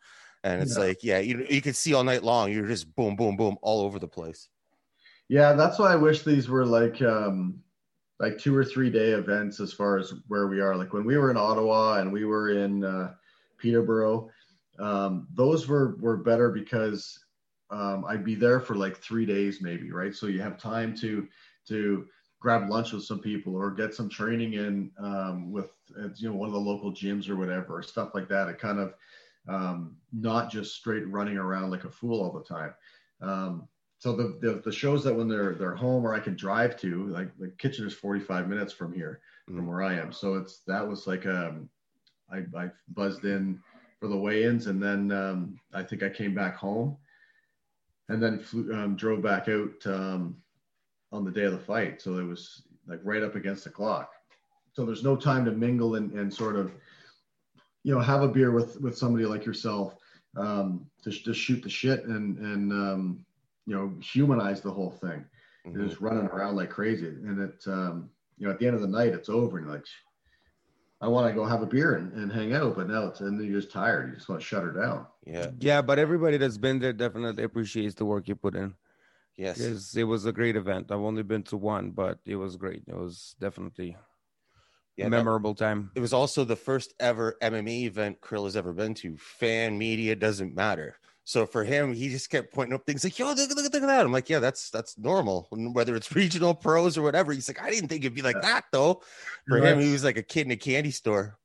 [0.44, 0.84] And it's Yeah.
[0.84, 2.52] like, yeah, you, you could see all night long.
[2.52, 4.50] You're just boom, boom, boom, all over the place.
[5.30, 7.64] Yeah, that's why I wish these were like um
[8.20, 10.76] like two or three day events as far as where we are.
[10.76, 13.16] Like when we were in Ottawa and we were in uh,
[13.58, 14.30] Peterborough,
[14.80, 17.26] um, those were were better because
[17.70, 20.14] um, I'd be there for like three days maybe, right?
[20.14, 21.28] So you have time to
[21.68, 22.08] to
[22.40, 25.72] grab lunch with some people or get some training in um, with
[26.18, 28.50] you know one of the local gyms or whatever, or stuff like that.
[28.50, 28.94] It kind of
[29.48, 32.74] um, not just straight running around like a fool all the time.
[33.22, 33.68] Um,
[34.00, 37.08] so the, the the shows that when they're they're home or I can drive to,
[37.08, 39.68] like the kitchen is 45 minutes from here, from Mm.
[39.68, 40.12] where I am.
[40.12, 41.70] So it's that was like um,
[42.32, 43.60] I I buzzed in
[44.00, 46.98] for the weigh-ins, and then um, I think I came back home,
[48.10, 50.36] and then flew, um, drove back out um,
[51.14, 52.02] on the day of the fight.
[52.02, 54.12] So it was like right up against the clock.
[54.74, 56.74] So there's no time to mingle and, and sort of,
[57.84, 59.96] you know, have a beer with with somebody like yourself
[60.38, 63.26] um, to just shoot the shit and and um,
[63.66, 65.26] you know humanize the whole thing.
[65.66, 65.76] Mhm.
[65.76, 68.82] You're just running around like crazy, and it um, you know at the end of
[68.82, 69.86] the night it's over, and you're like,
[71.02, 73.40] I want to go have a beer and, and hang out, but now it's and
[73.40, 74.10] then you're just tired.
[74.10, 75.06] You just want to shut her down.
[75.26, 75.52] Yeah.
[75.60, 78.74] Yeah, but everybody that's been there definitely appreciates the work you put in.
[79.36, 79.96] Yes.
[79.96, 80.92] It was a great event.
[80.92, 82.84] I've only been to one, but it was great.
[82.88, 83.98] It was definitely
[84.98, 85.90] Yeah, a that- memorable time.
[85.96, 89.18] it was also the first ever MMA event Krill has ever been to.
[89.18, 90.98] Fan media doesn't matter.
[91.26, 93.82] So for him, he just kept pointing up things like, "Yo, look, look, look at
[93.82, 95.48] that!" I'm like, "Yeah, that's that's normal.
[95.52, 98.66] Whether it's regional pros or whatever." He's like, "I didn't think it'd be like that
[98.74, 99.02] though."
[99.48, 99.72] For Right.
[99.74, 101.38] him, he was like a kid in a candy store.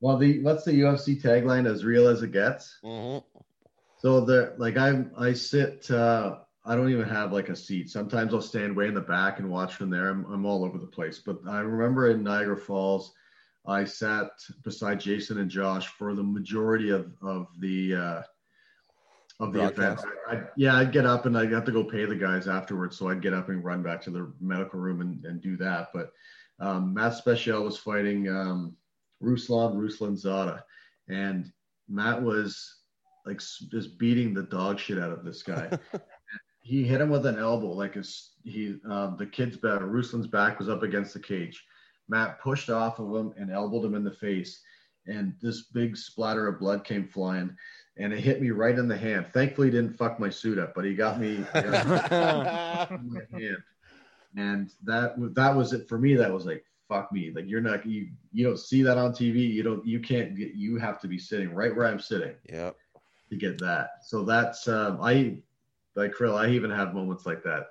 [0.00, 1.70] Well, the what's the UFC tagline?
[1.70, 2.78] As real as it gets.
[2.82, 3.22] Mhm.
[3.98, 7.88] So the like I I sit uh I don't even have like a seat.
[7.88, 10.10] Sometimes I'll stand way in the back and watch from there.
[10.10, 11.18] I'm I'm all over the place.
[11.18, 13.14] But I remember in Niagara Falls,
[13.66, 14.28] I sat
[14.62, 18.22] beside Jason and Josh for the majority of of the uh
[19.40, 19.76] of the event.
[19.76, 20.06] Broadcast.
[20.28, 22.98] I, yeah, I'd get up and I'd have to go pay the guys afterwards.
[22.98, 25.88] So I'd get up and run back to the medical room and, and do that.
[25.94, 26.10] But
[26.60, 28.76] um, Matt Special was fighting um,
[29.22, 30.64] Ruslan Ruslan Zada,
[31.08, 31.50] and
[31.88, 32.76] Matt was
[33.24, 35.70] like just beating the dog shit out of this guy.
[36.68, 40.58] he hit him with an elbow, like his he um, the kid's back, Ruslan's back
[40.58, 41.64] was up against the cage.
[42.10, 44.60] Matt pushed off of him and elbowed him in the face,
[45.06, 47.56] and this big splatter of blood came flying,
[47.96, 49.28] and it hit me right in the hand.
[49.32, 51.36] Thankfully, he didn't fuck my suit up, but he got me.
[51.54, 51.70] he in
[53.12, 53.62] my hand.
[54.36, 56.16] And that that was it for me.
[56.16, 57.32] That was like fuck me.
[57.34, 59.50] Like you're not you you don't see that on TV.
[59.50, 62.76] You don't you can't get you have to be sitting right where I'm sitting Yep.
[63.30, 63.88] to get that.
[64.02, 65.38] So that's um, I
[65.98, 66.36] like Krill.
[66.38, 67.66] I even have moments like that.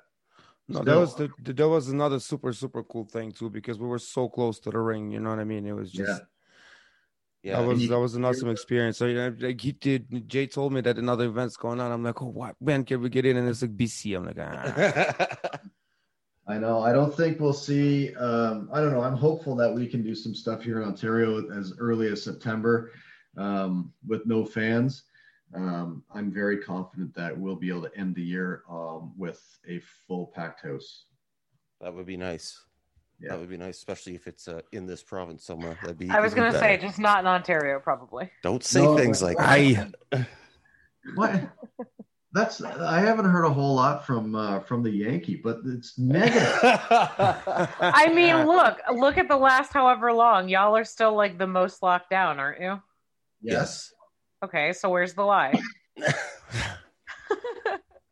[0.70, 3.88] No, that was the, the that was another super super cool thing too because we
[3.88, 5.12] were so close to the ring.
[5.12, 5.66] You know what I mean?
[5.66, 7.52] It was just Yeah.
[7.52, 7.62] Yeah.
[7.62, 8.98] that was you- that was an awesome experience.
[8.98, 10.28] So you know, like he did.
[10.28, 11.92] Jay told me that another event's going on.
[11.92, 12.56] I'm like, oh, what?
[12.60, 13.38] When can we get in?
[13.38, 14.18] And it's like BC.
[14.18, 15.28] I'm like, ah.
[16.50, 16.82] I know.
[16.82, 18.16] I don't think we'll see.
[18.16, 19.02] Um, I don't know.
[19.02, 22.92] I'm hopeful that we can do some stuff here in Ontario as early as September
[23.38, 25.04] um, with no fans.
[25.54, 29.80] Um, I'm very confident that we'll be able to end the year um, with a
[30.08, 31.06] full packed house.
[31.82, 32.62] that would be nice.
[33.20, 33.30] Yeah.
[33.30, 35.78] That would be nice, especially if it's uh, in this province somewhere.
[35.82, 36.10] That'd be.
[36.10, 38.30] I was gonna say just not in Ontario, probably.
[38.44, 39.90] Don't say No, things like I
[41.16, 41.50] What?
[42.34, 46.60] That's I haven't heard a whole lot from uh, from the Yankee, but it's negative.
[46.62, 50.48] I mean, look, look at the last however long.
[50.50, 52.82] Y'all are still like the most locked down, aren't you?
[53.42, 53.94] yes.
[54.44, 55.60] Okay, so where's the lie?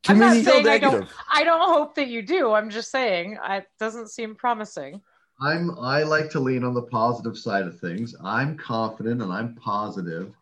[0.08, 1.08] I'm not saying I don't.
[1.32, 2.52] I don't hope that you do.
[2.54, 5.02] I'm just saying uh, it doesn't seem promising.
[5.42, 8.16] I'm I like to lean on the positive side of things.
[8.24, 10.34] I'm confident and I'm positive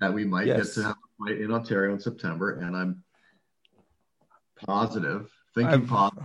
[0.00, 0.68] that we might Yes.
[0.68, 3.02] get to have a fight in Ontario in September, and I'm
[4.66, 6.24] positive, thinking I've- positive.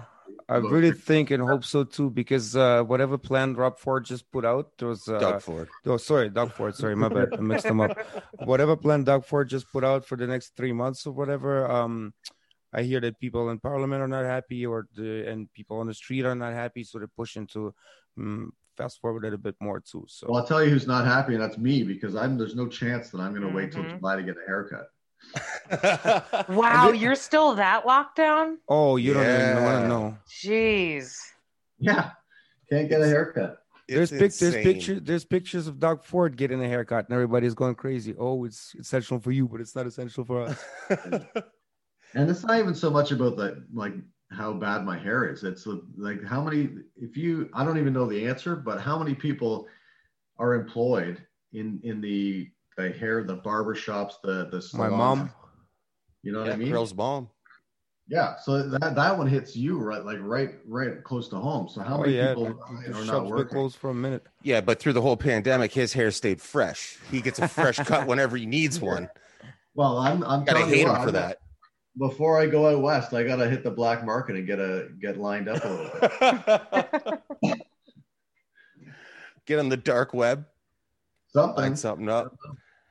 [0.50, 4.46] I really think and hope so too because uh, whatever plan Rob Ford just put
[4.46, 5.70] out, there was uh, Doug Ford.
[5.86, 6.76] Oh, sorry, Doug Ford.
[6.76, 7.30] Sorry, my bad.
[7.38, 7.96] I mixed them up.
[8.46, 11.70] Whatever plan Doug Ford just put out for the next three months or whatever.
[11.70, 12.14] Um,
[12.74, 15.94] I hear that people in Parliament are not happy, or the and people on the
[15.94, 17.74] street are not happy, so they're pushing to
[18.18, 20.06] um, fast forward it a bit more too.
[20.08, 22.38] So Well, I'll tell you who's not happy, and that's me because I'm.
[22.38, 24.00] There's no chance that I'm going to wait till Mhm.
[24.00, 24.88] July to get a haircut.
[26.50, 28.58] Wow, thi- you're still that locked down?
[28.68, 30.18] oh, you don't even want to know.
[30.30, 31.16] Jeez.
[31.78, 32.12] Yeah,
[32.70, 33.58] can't get a It's- haircut.
[33.88, 37.74] There's pic- there's pictures there's pictures of Doug Ford getting a haircut, and everybody's going
[37.74, 38.14] crazy.
[38.20, 40.64] Oh, it's essential for you, but it's not essential for us.
[42.16, 43.94] And it's not even so much about the like
[44.32, 45.44] how bad my hair is.
[45.44, 46.70] It's like how many.
[46.96, 49.68] If you, I don't even know the answer, but how many people
[50.40, 52.50] are employed in in the
[52.80, 55.32] the hair, the barber shops, the the My mom.
[56.24, 56.70] You know what I mean?
[56.70, 57.30] Krill's mom.
[58.08, 58.36] Yeah.
[58.44, 61.68] So that that one hits you right, like right right close to home.
[61.70, 63.48] So how Oh many yeah, people it are not shops working?
[63.50, 64.26] closed for a minute.
[64.44, 66.98] Yeah, but through the whole pandemic, his hair stayed fresh.
[67.12, 69.10] He gets a fresh cut whenever he needs one.
[69.76, 71.38] Well, I'm I'm Gotta telling you hate him for I'm- that.
[71.98, 75.18] Before I go out west, I gotta hit the black market and get a get
[75.18, 77.60] lined up a little bit.
[79.46, 80.46] Get on the dark web,
[81.34, 81.56] Something.
[81.64, 82.36] find something up.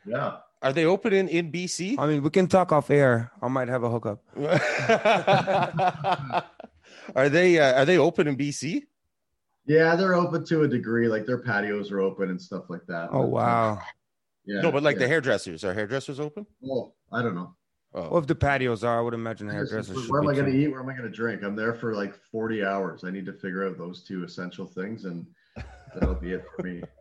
[0.09, 0.37] Yeah.
[0.61, 1.97] Are they open in in BC?
[1.99, 3.31] I mean, we can talk off air.
[3.41, 4.23] I might have a hookup.
[7.15, 8.83] are they uh, are they open in BC?
[9.67, 11.09] Yeah, they're open to a degree.
[11.09, 13.11] Like their patios are open and stuff like that.
[13.13, 13.79] Oh But, wow!
[14.47, 14.63] Yeah.
[14.63, 15.01] no, but like yeah.
[15.01, 16.47] the hairdressers are hairdressers open?
[16.65, 17.55] Oh, I don't know.
[17.95, 20.09] Oh, Well, if the patios are, I would imagine hairdressers.
[20.09, 20.69] Where, am be I going to eat?
[20.69, 21.43] Where am I going to drink?
[21.43, 23.05] I'm there for like 40 hours.
[23.05, 25.27] I need to figure out those two essential things, and
[25.95, 26.83] that'll be it for me.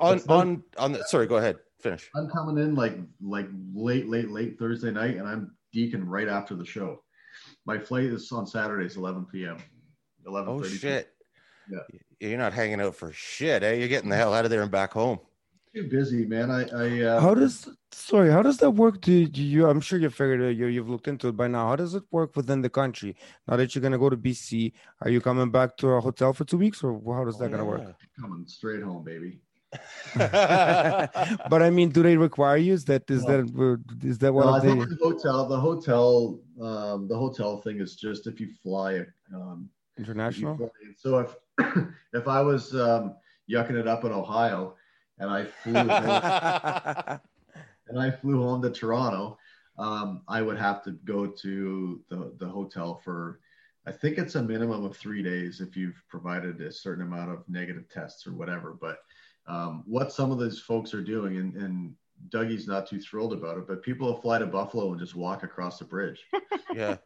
[0.00, 0.92] on on on.
[0.92, 1.56] The, sorry, go ahead.
[1.80, 2.10] Finish.
[2.16, 6.54] I'm coming in like like late, late, late Thursday night, and I'm deacon right after
[6.54, 7.02] the show.
[7.66, 9.58] My flight is on Saturdays, 11 p.m.
[10.26, 10.52] 11.
[10.52, 11.12] Oh shit.
[11.70, 11.78] Yeah.
[12.20, 13.74] You're not hanging out for shit, eh?
[13.74, 15.20] You're getting the hell out of there and back home.
[15.74, 16.50] Too busy, man.
[16.50, 18.30] I, I uh, How does sorry?
[18.30, 19.00] How does that work?
[19.02, 19.68] Do you?
[19.68, 20.56] I'm sure you figured it.
[20.56, 21.68] You, you've looked into it by now.
[21.68, 23.14] How does it work within the country?
[23.46, 24.72] Now that you're gonna go to BC,
[25.02, 27.64] are you coming back to a hotel for two weeks, or how does that gonna
[27.64, 27.94] work?
[28.18, 29.40] coming straight home, baby.
[30.16, 32.72] but I mean, do they require you?
[32.72, 33.42] Is that is No.
[33.44, 34.96] that is that one Well, I of think the?
[35.02, 39.04] hotel, the hotel, um, the hotel thing is just if you fly,
[39.34, 40.56] um, if International?
[40.56, 41.36] fly- So if
[42.14, 43.16] if I was um,
[43.50, 44.76] yucking it up in Ohio
[45.18, 47.20] and I flew home,
[47.88, 49.38] and I flew home to Toronto,
[49.78, 53.40] um, I would have to go to the, the hotel for,
[53.86, 57.48] I think it's a minimum of three days if you've provided a certain amount of
[57.48, 58.76] negative tests or whatever.
[58.80, 58.98] But
[59.48, 61.94] um, what some of those folks are doing, and, and
[62.28, 65.42] Dougie's not too thrilled about it, but people will fly to Buffalo and just walk
[65.42, 66.20] across the bridge.
[66.74, 66.96] yeah.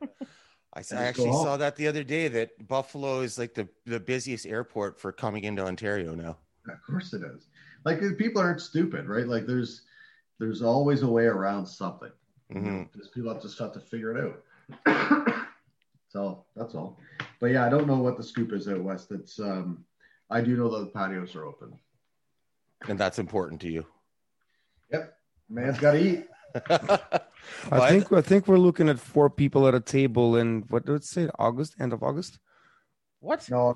[0.74, 4.46] I, go actually saw that the other day that Buffalo is like the, the busiest
[4.46, 6.38] airport for coming into Ontario now.
[6.68, 7.48] Of course it is.
[7.84, 9.26] Like people aren't stupid, right?
[9.26, 9.82] Like there's
[10.38, 12.10] there's always a way around something.
[12.52, 12.88] Mhm.
[12.96, 14.34] Just people have to start to figure it
[14.86, 15.46] out.
[16.08, 16.98] so that's all.
[17.38, 19.10] But yeah, I don't know what the scoop is out west.
[19.10, 19.84] It's um
[20.30, 21.78] I do know that the patios are open.
[22.88, 23.86] And that's important to you.
[24.92, 25.14] Yep.
[25.48, 26.26] Man's gotta eat.
[27.70, 30.94] I think I think we're looking at four people at a table in what did
[30.96, 31.28] it say?
[31.38, 32.38] August, end of August
[33.20, 33.48] what?
[33.50, 33.74] No,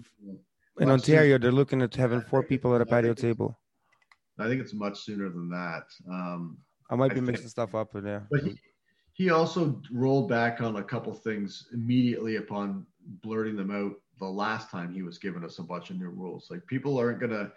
[0.79, 1.39] in Much Ontario.
[1.39, 3.59] They're looking at having four people at a it's- I patio table.
[4.39, 5.85] I think it's much sooner than that.
[6.11, 6.59] Um
[6.91, 8.21] I might I be think- mixing stuff up, but yeah.
[8.31, 8.59] But he,
[9.15, 12.87] he also rolled back on a couple things immediately upon
[13.23, 16.49] blurting them out the last time he was giving us a bunch of new rules.
[16.51, 17.51] Like people aren't gonna,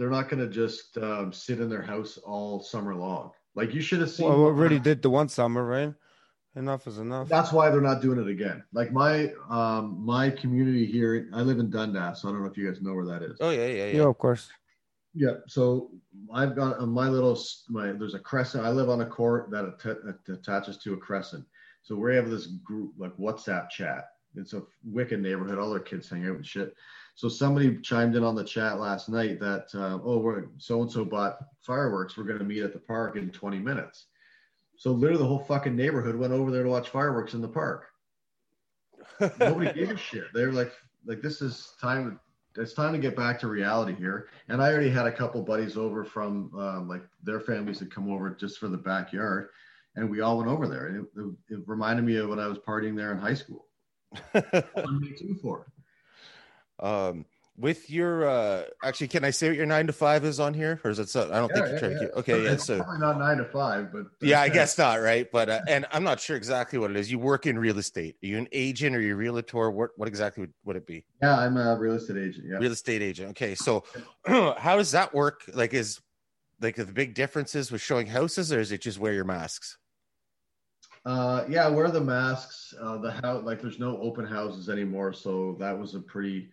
[0.00, 3.32] they're not gonna just um, sit in their house all summer long.
[3.54, 4.28] Like you should have seen.
[4.28, 5.92] Well, we already did the one summer, right?
[6.56, 7.28] Enough is enough.
[7.28, 8.64] That's why they're not doing it again.
[8.72, 12.22] Like my um, my community here, I live in Dundas.
[12.22, 13.36] So I don't know if you guys know where that is.
[13.40, 13.96] Oh, yeah, yeah, yeah.
[13.98, 14.48] Yeah, of course.
[15.14, 15.34] Yeah.
[15.46, 15.90] So
[16.32, 18.64] I've got on my little my there's a crescent.
[18.64, 21.44] I live on a court that att- attaches to a crescent.
[21.82, 24.06] So we have this group like WhatsApp chat.
[24.34, 25.58] It's a wicked neighborhood.
[25.58, 26.74] All their kids hang out and shit.
[27.20, 30.90] So somebody chimed in on the chat last night that uh, oh we're so and
[30.90, 32.16] so bought fireworks.
[32.16, 34.06] We're going to meet at the park in 20 minutes.
[34.78, 37.88] So literally the whole fucking neighborhood went over there to watch fireworks in the park.
[39.38, 40.32] Nobody gave a shit.
[40.32, 40.72] They were like
[41.04, 42.18] like this is time
[42.56, 44.28] it's time to get back to reality here.
[44.48, 48.10] And I already had a couple buddies over from um, like their families had come
[48.10, 49.50] over just for the backyard,
[49.94, 50.86] and we all went over there.
[50.86, 53.66] And it, it, it reminded me of when I was partying there in high school.
[54.32, 55.66] What am I for?
[56.80, 57.24] Um,
[57.56, 60.80] with your, uh, actually, can I say what your nine to five is on here?
[60.82, 61.30] Or is it so?
[61.30, 62.52] I don't think you're trying to okay, yeah.
[62.52, 65.30] It's So, probably not nine to five, but yeah, I guess not, right?
[65.30, 67.10] But, uh, and I'm not sure exactly what it is.
[67.12, 68.16] You work in real estate.
[68.22, 69.70] Are you an agent or you a realtor?
[69.70, 71.04] What, what exactly would, would it be?
[71.22, 72.46] yeah, I'm a real estate agent.
[72.48, 72.56] Yeah.
[72.56, 73.30] real estate agent.
[73.30, 73.84] Okay, so
[74.26, 75.42] how does that work?
[75.52, 76.00] Like, is
[76.62, 79.76] like the big differences with showing houses, or is it just wear your masks?
[81.04, 82.74] Uh, yeah, wear the masks.
[82.80, 86.48] Uh, the house, like, there's no open houses anymore, so that was a pretty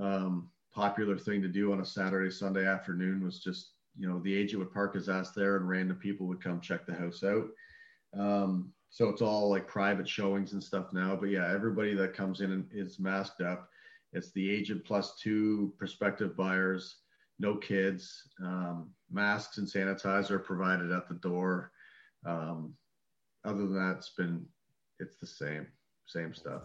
[0.00, 3.24] um, popular thing to do on a Saturday, Sunday afternoon.
[3.24, 6.42] Was just you know the agent would park his ass there, and random people would
[6.42, 7.46] come check the house out.
[8.18, 11.16] Um, so it's all like private showings and stuff now.
[11.16, 13.68] But yeah, everybody that comes in is masked up.
[14.12, 16.98] It's the agent plus two prospective buyers,
[17.40, 18.28] no kids.
[18.40, 21.72] Um, masks and sanitizer provided at the door.
[22.24, 22.74] Um,
[23.44, 24.46] other than that, it's been
[25.00, 25.66] it's the same
[26.06, 26.62] same stuff.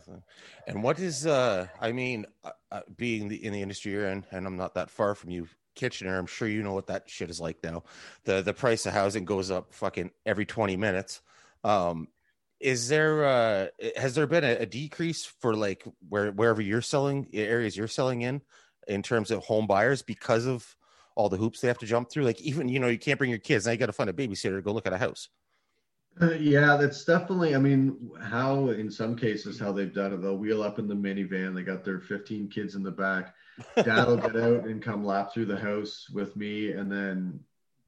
[0.67, 4.25] And what is uh I mean, uh, uh, being the, in the industry you're in,
[4.31, 6.17] and I'm not that far from you, Kitchener.
[6.17, 7.83] I'm sure you know what that shit is like now.
[8.25, 11.21] The the price of housing goes up fucking every 20 minutes.
[11.63, 12.07] Um,
[12.59, 17.27] is there uh has there been a, a decrease for like where wherever you're selling
[17.33, 18.41] areas you're selling in
[18.87, 20.75] in terms of home buyers because of
[21.15, 22.25] all the hoops they have to jump through?
[22.25, 24.13] Like even you know you can't bring your kids now you got to find a
[24.13, 25.29] babysitter to go look at a house.
[26.21, 27.55] Uh, yeah, that's definitely.
[27.55, 30.95] I mean, how in some cases how they've done it, they'll wheel up in the
[30.95, 31.55] minivan.
[31.55, 33.33] They got their 15 kids in the back.
[33.75, 37.39] Dad'll get out and come lap through the house with me, and then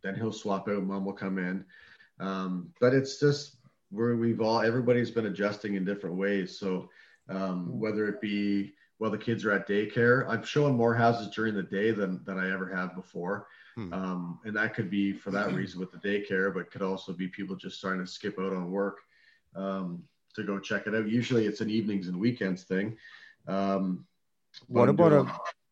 [0.01, 0.83] then he'll swap out.
[0.83, 1.65] Mom will come in.
[2.19, 3.57] Um, but it's just
[3.89, 6.57] where we've all everybody's been adjusting in different ways.
[6.57, 6.89] So
[7.27, 11.53] um, whether it be while the kids are at daycare, I'm showing more houses during
[11.53, 13.47] the day than than I ever have before.
[13.75, 13.93] Hmm.
[13.93, 17.27] Um, and that could be for that reason with the daycare, but could also be
[17.27, 18.99] people just starting to skip out on work
[19.55, 20.03] um,
[20.35, 21.07] to go check it out.
[21.07, 22.97] Usually it's an evenings and weekends thing.
[23.47, 24.05] Um,
[24.67, 25.23] What about a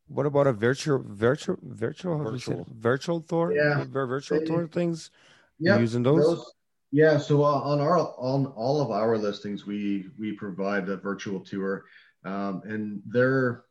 [0.08, 2.58] what about a virtual virtual virtual how do you say it?
[2.58, 2.76] Virtual.
[2.80, 3.54] virtual tour?
[3.54, 3.84] Yeah.
[3.84, 5.12] Vir- virtual They- tour things.
[5.60, 6.52] yeah, using those?
[6.92, 7.18] yeah.
[7.18, 11.84] So uh, on our on all of our listings, we we provide a virtual tour,
[12.26, 13.66] um, and they're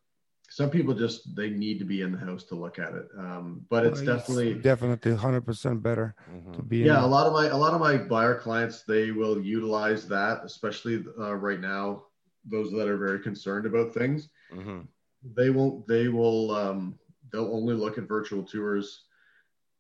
[0.49, 3.09] some people just they need to be in the house to look at it.
[3.19, 6.57] Um, but it's Well, definitely definitely hundred percent better Mhm.
[6.57, 6.79] to be.
[6.79, 7.05] yeah.
[7.05, 11.05] A lot of my a lot of my buyer clients they will utilize that, especially
[11.19, 12.05] uh, right now.
[12.45, 14.89] Those that are very concerned about things, Mhm.
[15.35, 15.87] they won't.
[15.87, 16.51] They will.
[16.53, 16.99] Um,
[17.31, 19.05] they'll only look at virtual tours,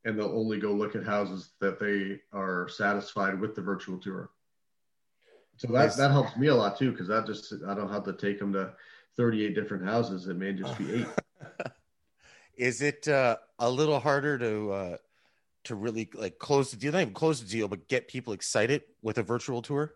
[0.05, 4.31] and they'll only go look at houses that they are satisfied with the virtual tour.
[5.57, 5.97] So that Nice.
[5.97, 8.53] that helps me a lot too, because that just I don't have to take them
[8.53, 8.75] to
[9.19, 10.29] 38 different houses.
[10.29, 11.07] It may just be eight.
[12.57, 14.97] Is it uh, a little harder to uh,
[15.65, 16.93] to really like close the deal?
[16.93, 19.95] Not even close the deal, but get people excited with a virtual tour.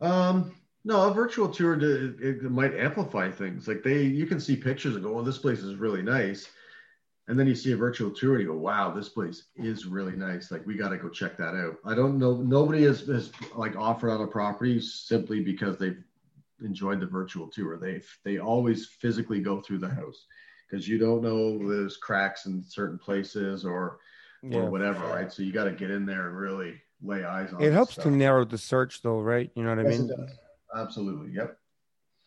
[0.00, 0.54] Um,
[0.84, 3.68] no, a virtual tour to, it, it might amplify things.
[3.68, 6.48] Like they, you can see pictures and go, "Oh, this place is really nice,"
[7.28, 10.16] and then you see a virtual tour and you go, "Wow, this place is really
[10.16, 11.76] nice." Like we got to go check that out.
[11.84, 12.36] I don't know.
[12.36, 16.02] Nobody has, has like offered on a property simply because they've
[16.64, 17.78] enjoyed the virtual tour.
[17.78, 20.26] They they always physically go through the house
[20.68, 23.98] because you don't know there's cracks in certain places or
[24.50, 25.32] or whatever, right?
[25.32, 27.62] So you got to get in there and really lay eyes on.
[27.62, 28.04] It helps stuff.
[28.04, 29.50] to narrow the search, though, right?
[29.54, 30.28] You know what I Yes, it mean?
[30.74, 31.32] Absolutely.
[31.32, 31.56] Yep.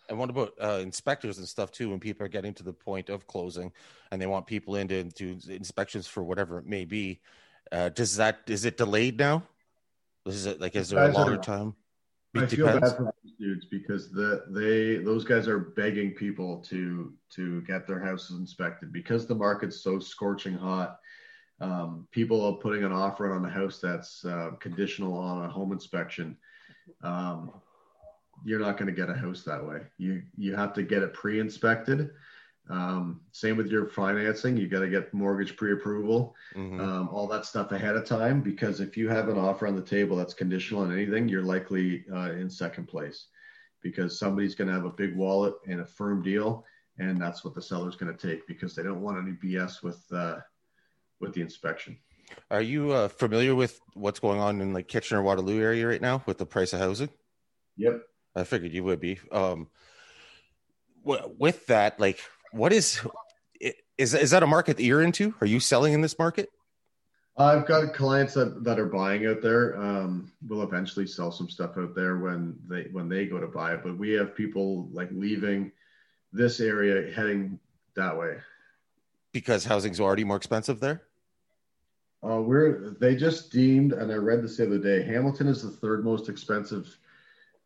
[0.07, 1.89] And what about uh, inspectors and stuff too?
[1.89, 3.71] When people are getting to the point of closing
[4.11, 7.21] and they want people in to do inspections for whatever it may be,
[7.71, 9.43] uh, does that is it delayed now?
[10.25, 11.75] Is it like is there a longer time?
[12.35, 12.91] I feel depends.
[12.91, 17.87] bad for those dudes because the they those guys are begging people to to get
[17.87, 20.99] their houses inspected because the market's so scorching hot.
[21.61, 25.71] Um, people are putting an offer on a house that's uh, conditional on a home
[25.71, 26.37] inspection.
[27.01, 27.51] Um,
[28.43, 29.81] you're not going to get a house that way.
[29.97, 32.11] You you have to get it pre-inspected.
[32.67, 34.57] Um, same with your financing.
[34.57, 36.79] You got to get mortgage pre-approval Mhm.
[36.79, 39.83] um, all that stuff ahead of time because if you have an offer on the
[39.83, 43.27] table that's conditional on anything, you're likely uh, in second place
[43.81, 46.65] because somebody's going to have a big wallet and a firm deal,
[46.97, 50.03] and that's what the seller's going to take because they don't want any BS with
[50.11, 50.39] uh,
[51.19, 51.99] with the inspection.
[52.49, 56.23] Are you uh, familiar with what's going on in like Kitchener Waterloo area right now
[56.25, 57.09] with the price of housing?
[57.77, 58.01] Yep.
[58.35, 59.19] I figured you would be.
[59.31, 59.69] Um,
[61.03, 62.19] wi- with that, like,
[62.55, 63.01] what is
[63.97, 65.33] is is that a market that you're into?
[65.41, 66.49] Are you selling in this market?
[67.37, 69.75] I've got clients that, that are buying out there.
[69.77, 73.73] Um, we'll eventually sell some stuff out there when they when they go to buy
[73.73, 73.81] it.
[73.83, 75.71] But we have people like leaving
[76.31, 77.59] this area heading
[77.95, 78.37] that way.
[79.33, 81.01] Because housing's already more expensive there.
[82.25, 85.03] Uh, we're they just deemed, and I read this the other day.
[85.03, 86.97] Hamilton is the third most expensive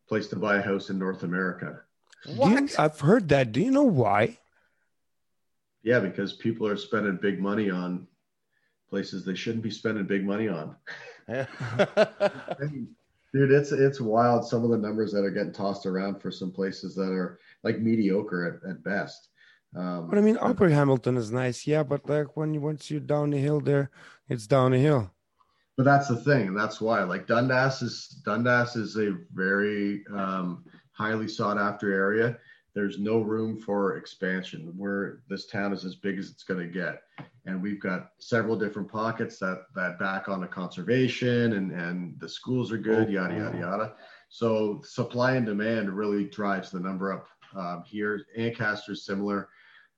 [0.08, 1.80] place to buy a house in North America.
[2.26, 2.78] Do you- What?
[2.78, 3.52] I've heard that.
[3.52, 4.38] Do you know why?
[5.82, 8.06] Yeah, because people are spending big money on
[8.88, 10.76] places they shouldn't be spending big money on.
[13.32, 14.44] Dude, it's it's wild.
[14.44, 17.78] Some of the numbers that are getting tossed around for some places that are like
[17.78, 19.28] mediocre at, at best.
[19.76, 21.84] Um, But I mean, Upper Hamilton is nice, yeah.
[21.84, 23.90] But like when you once you're down the hill there,
[24.28, 25.12] it's down the hill.
[25.76, 27.02] but that's the thing, and that's why.
[27.04, 32.36] Like Dundas is Dundas is a very um, highly sought after area.
[32.74, 34.72] There's no room for expansion.
[34.76, 37.02] Where this town is as big as it's going to get,
[37.46, 42.28] and we've got several different pockets that that back on the conservation, and and the
[42.28, 43.94] schools are good, yada yada yada.
[44.28, 48.24] So supply and demand really drives the number up um, here.
[48.36, 49.48] Ancaster is similar.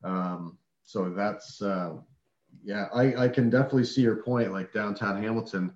[0.03, 1.97] Um, so that's uh,
[2.65, 4.53] yeah, I, I can definitely see your point.
[4.53, 5.73] Like downtown Hamilton,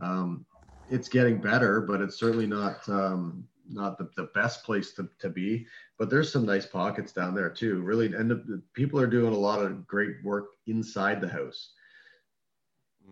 [0.00, 0.44] um,
[0.88, 5.28] it's getting better, but it's certainly not um, not the, the best place to, to
[5.28, 5.66] be.
[5.98, 7.80] But there's some nice pockets down there too.
[7.82, 11.70] Really, and the, the people are doing a lot of great work inside the house.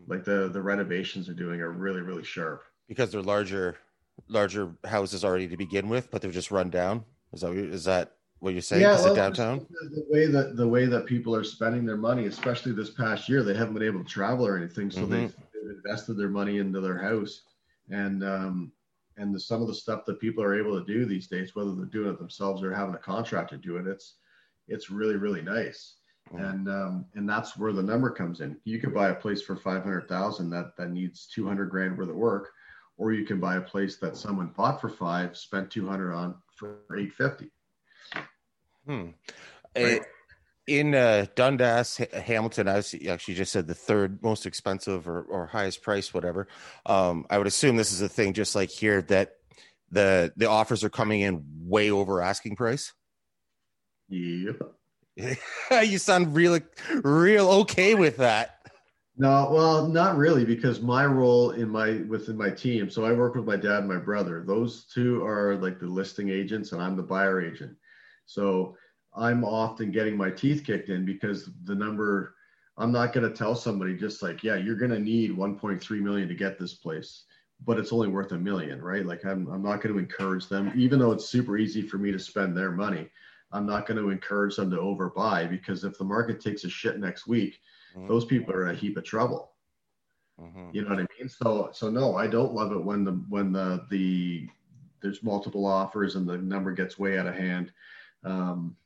[0.06, 2.62] Like the the renovations are doing are really really sharp.
[2.88, 3.76] because they're larger,
[4.28, 7.04] larger houses already to begin with, but they're just run down.
[7.32, 8.82] Is that is that what you're saying?
[8.82, 9.66] is well, it downtown?
[9.68, 13.42] The, way that the way that people are spending their money, especially this past year,
[13.42, 15.10] they haven't been able to travel or anything, so Mhm.
[15.10, 17.42] they've, they've invested their money into their house,
[17.90, 18.72] and um,
[19.18, 21.74] and the, some of the stuff that people are able to do these days, whether
[21.74, 24.14] they're doing it themselves or having a contractor do it, it's
[24.68, 25.96] it's really really nice.
[26.32, 26.50] Mm.
[26.50, 28.56] and um, and that's where the number comes in.
[28.64, 31.96] You could buy a place for five hundred thousand that that needs two hundred grand
[31.96, 32.50] worth of work,
[32.96, 36.34] or you can buy a place that someone bought for five, spent two hundred on
[36.54, 37.50] for eight fifty.
[38.86, 39.10] Hmm.
[39.76, 40.02] Right.
[40.68, 45.22] In uh, Dundas, Ha- Hamilton, I was actually just said the third most expensive or,
[45.22, 46.46] or highest price, whatever.
[46.84, 49.36] Um, I would assume this is a thing just like here that
[49.90, 52.92] the the offers are coming in way over asking price.
[54.10, 54.60] Yep.
[55.84, 56.60] you sound real,
[57.02, 58.58] real okay with that.
[59.16, 62.90] No, well, not really, because my role in my within my team.
[62.90, 64.44] So I work with my dad and my brother.
[64.46, 67.74] Those two are like the listing agents, and I'm the buyer agent.
[68.26, 68.76] So
[69.16, 72.34] I'm often getting my teeth kicked in because the number.
[72.80, 76.28] I'm not going to tell somebody just like, yeah, you're going to need 1.3 million
[76.28, 77.24] to get this place,
[77.64, 79.04] but it's only worth a million, right?
[79.04, 82.12] Like I'm, I'm not going to encourage them, even though it's super easy for me
[82.12, 83.10] to spend their money.
[83.50, 87.00] I'm not going to encourage them to overbuy because if the market takes a shit
[87.00, 87.58] next week,
[88.06, 89.54] those people are in a heap of trouble.
[90.40, 90.72] Mhm.
[90.72, 91.28] You know what I mean?
[91.28, 94.48] So so no, I don't love it when the when the the
[95.00, 97.72] there's multiple offers and the number gets way out of hand.
[98.22, 98.76] Um,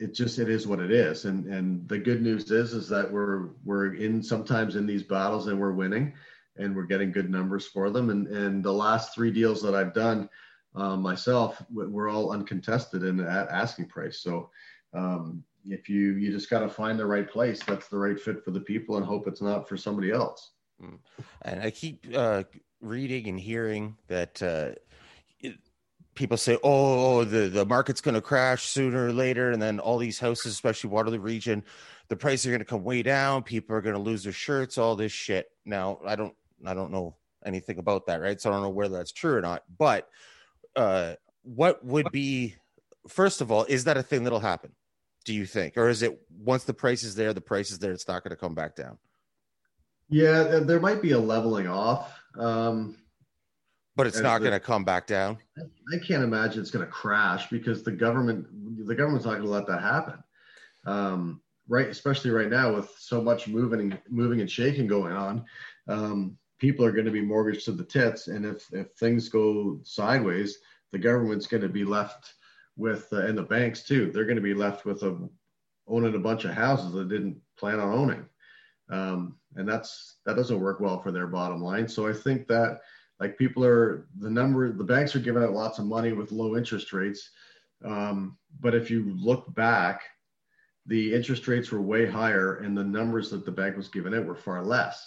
[0.00, 1.24] it just it is what it is.
[1.24, 5.46] And and the good news is is that we're we're in sometimes in these battles
[5.46, 6.14] and we're winning
[6.56, 8.10] and we're getting good numbers for them.
[8.10, 10.28] And and the last three deals that I've done
[10.74, 14.20] uh, myself, we're all uncontested and at asking price.
[14.20, 14.50] So
[14.94, 18.44] um, if you you just got to find the right place that's the right fit
[18.44, 20.52] for the people and hope it's not for somebody else.
[21.42, 22.44] And I keep uh,
[22.80, 24.72] reading and hearing that uh,
[26.16, 29.98] people say, "Oh, the the market's going to crash sooner or later," and then all
[29.98, 31.62] these houses, especially Waterloo region,
[32.08, 33.44] the prices are going to come way down.
[33.44, 34.78] People are going to lose their shirts.
[34.78, 35.48] All this shit.
[35.64, 37.14] Now, I don't, I don't know
[37.44, 38.40] anything about that, right?
[38.40, 39.62] So I don't know whether that's true or not.
[39.78, 40.08] But
[40.74, 42.56] uh, what would be,
[43.08, 44.72] first of all, is that a thing that'll happen?
[45.24, 47.92] Do you think, or is it once the price is there, the price is there,
[47.92, 48.98] it's not going to come back down?
[50.08, 52.16] Yeah, there- there might be a leveling off.
[52.38, 52.96] Um,
[53.96, 55.38] But it's not going to come back down.
[55.58, 58.46] I can't imagine it's going to crash because the government,
[58.86, 60.22] the government's not going to let that happen.
[60.84, 65.44] Um, right, especially right now with so much moving, moving and shaking going on.
[65.88, 69.80] Um, people are going to be mortgaged to the tits, and if if things go
[69.82, 70.58] sideways,
[70.92, 72.34] the government's going to be left
[72.76, 74.10] with, uh, and the banks too.
[74.10, 75.28] They're going to be left with a
[75.88, 78.28] owning a bunch of houses that didn't plan on owning,
[78.90, 81.88] um, and that's that doesn't work well for their bottom line.
[81.88, 82.80] So I think that
[83.20, 86.56] like people are the number the banks are giving out lots of money with low
[86.56, 87.30] interest rates.
[87.84, 90.02] Um, but if you look back
[90.86, 94.24] the interest rates were way higher and the numbers that the bank was giving out
[94.24, 95.04] were far less.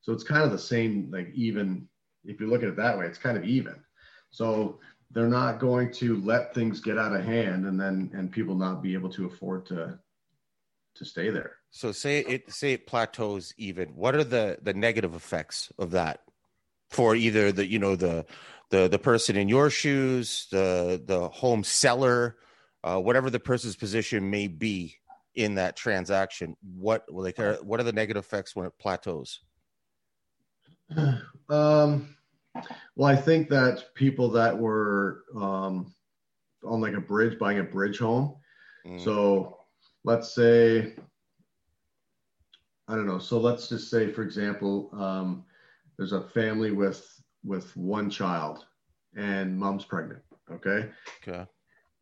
[0.00, 1.88] So it's kind of the same like even
[2.24, 3.76] if you look at it that way it's kind of even.
[4.30, 4.80] So
[5.12, 8.82] they're not going to let things get out of hand and then and people not
[8.82, 9.98] be able to afford to
[10.96, 11.56] to stay there.
[11.70, 13.90] So say it say it plateaus even.
[13.90, 16.22] What are the the negative effects of that
[16.90, 18.26] for either the you know the
[18.70, 22.36] the the person in your shoes, the the home seller,
[22.84, 24.96] uh, whatever the person's position may be
[25.34, 26.56] in that transaction?
[26.76, 27.54] What will they care?
[27.62, 29.40] What are the negative effects when it plateaus?
[31.48, 32.16] Um,
[32.96, 35.94] well, I think that people that were um,
[36.64, 38.34] on like a bridge, buying a bridge home.
[38.84, 39.58] Mm, So
[40.02, 40.94] let's say,
[42.88, 43.20] I don't know.
[43.20, 45.44] So let's just say, for example, um,
[45.96, 48.66] there's a family with with one child,
[49.16, 50.22] and mom's pregnant.
[50.50, 50.88] Okay,
[51.26, 51.46] okay.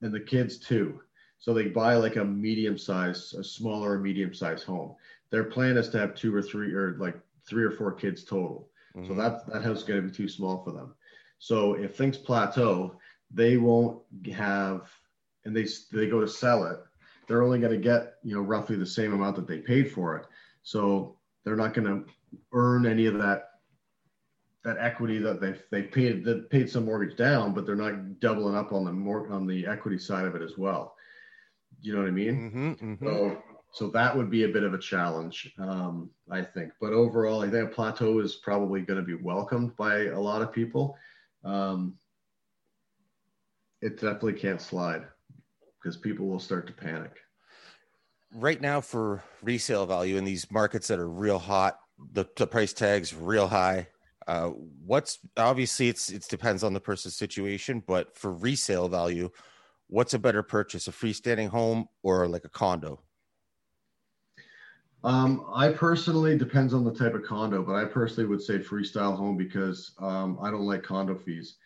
[0.03, 1.01] and the kids too.
[1.38, 4.95] So they buy like a medium size, a smaller medium sized home.
[5.30, 8.68] Their plan is to have two or three or like three or four kids total.
[9.07, 9.16] So Mhm.
[9.16, 10.95] that that house is going to be too small for them.
[11.38, 12.99] So if things plateau,
[13.30, 14.90] they won't have,
[15.45, 16.78] and they they go to sell it.
[17.26, 20.16] They're only going to get you know roughly the same amount that they paid for
[20.16, 20.26] it.
[20.62, 22.12] So they're not going to
[22.53, 23.54] earn any of that
[24.65, 28.57] that equity that they they paid that paid some mortgage down, but they're not doubling
[28.57, 30.97] up on the more on the equity side of it as well.
[31.81, 32.43] You know what I mean?
[32.51, 33.05] Mhm, mhm.
[33.05, 33.43] So,
[33.73, 36.73] so that would be a bit of a challenge, um, I think.
[36.81, 40.43] But overall, I think a plateau is probably going to be welcomed by a lot
[40.43, 40.97] of people.
[41.45, 41.99] Um,
[43.83, 45.05] it definitely can't slide
[45.83, 47.12] because people will start to panic.
[48.35, 51.79] right now for resale value in these markets that are real hot
[52.12, 53.87] the, the price tags real high
[54.27, 54.49] uh
[54.85, 59.29] what's obviously it's it depends on the person's situation but for resale value
[59.89, 63.01] what's a better purchase a freestanding home or like a condo
[65.03, 69.14] Um, I personally depends on the type of condo, but I personally would say freestyle
[69.14, 71.57] home because um, I don't like condo fees.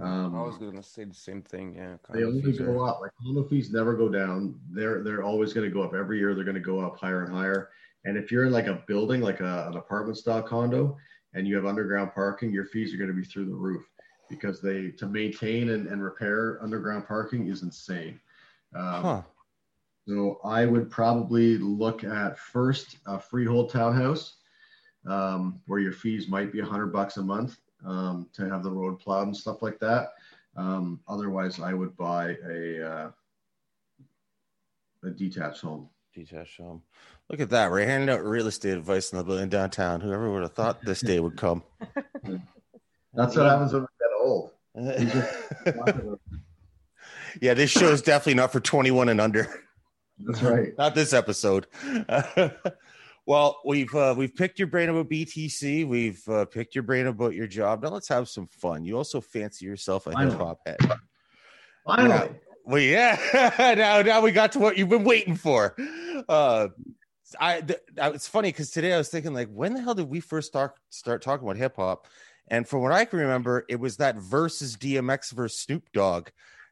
[0.00, 1.74] Um, I was gonna say the same thing.
[1.76, 3.00] Yeah, they only go are- up.
[3.02, 4.58] Like condo fees never go down.
[4.70, 6.34] They're they're always going to go up every year.
[6.34, 7.68] They're going to go up higher and higher.
[8.06, 10.96] And if you're in like a building, like a, an apartment style condo,
[11.34, 13.84] and you have underground parking, your fees are going to be through the roof
[14.28, 18.20] because they to maintain and, and repair underground parking is insane.
[18.74, 19.22] Um, Huh.
[20.08, 24.36] So I would probably look at first a freehold townhouse,
[25.06, 28.70] um, where your fees might be a hundred bucks a month um, to have the
[28.70, 30.14] road plowed and stuff like that.
[30.56, 33.10] Um, otherwise, I would buy a uh,
[35.04, 35.88] a detached home.
[36.14, 36.82] Detached home.
[37.30, 37.70] Look at that.
[37.70, 40.00] We're handing out real estate advice in the building downtown.
[40.00, 41.62] Whoever would have thought this day would come?
[43.14, 44.50] That's what happens when we get old.
[47.42, 49.62] yeah, this show is definitely not for 21 and under.
[50.20, 50.72] That's right.
[50.78, 51.66] Not this episode.
[53.26, 55.86] well, we've uh, we've picked your brain about BTC.
[55.86, 57.82] We've uh, picked your brain about your job.
[57.82, 58.84] Now let's have some fun.
[58.84, 60.78] You also fancy yourself a hip hop head.
[61.86, 62.30] Finally,
[62.64, 63.74] Well, yeah.
[63.78, 65.76] now, now we got to what you've been waiting for.
[66.28, 66.68] Uh,
[67.38, 70.08] I, th- I it's funny because today I was thinking like, when the hell did
[70.08, 72.06] we first start start talking about hip hop?
[72.48, 76.28] And from what I can remember, it was that versus DMX versus Snoop Dogg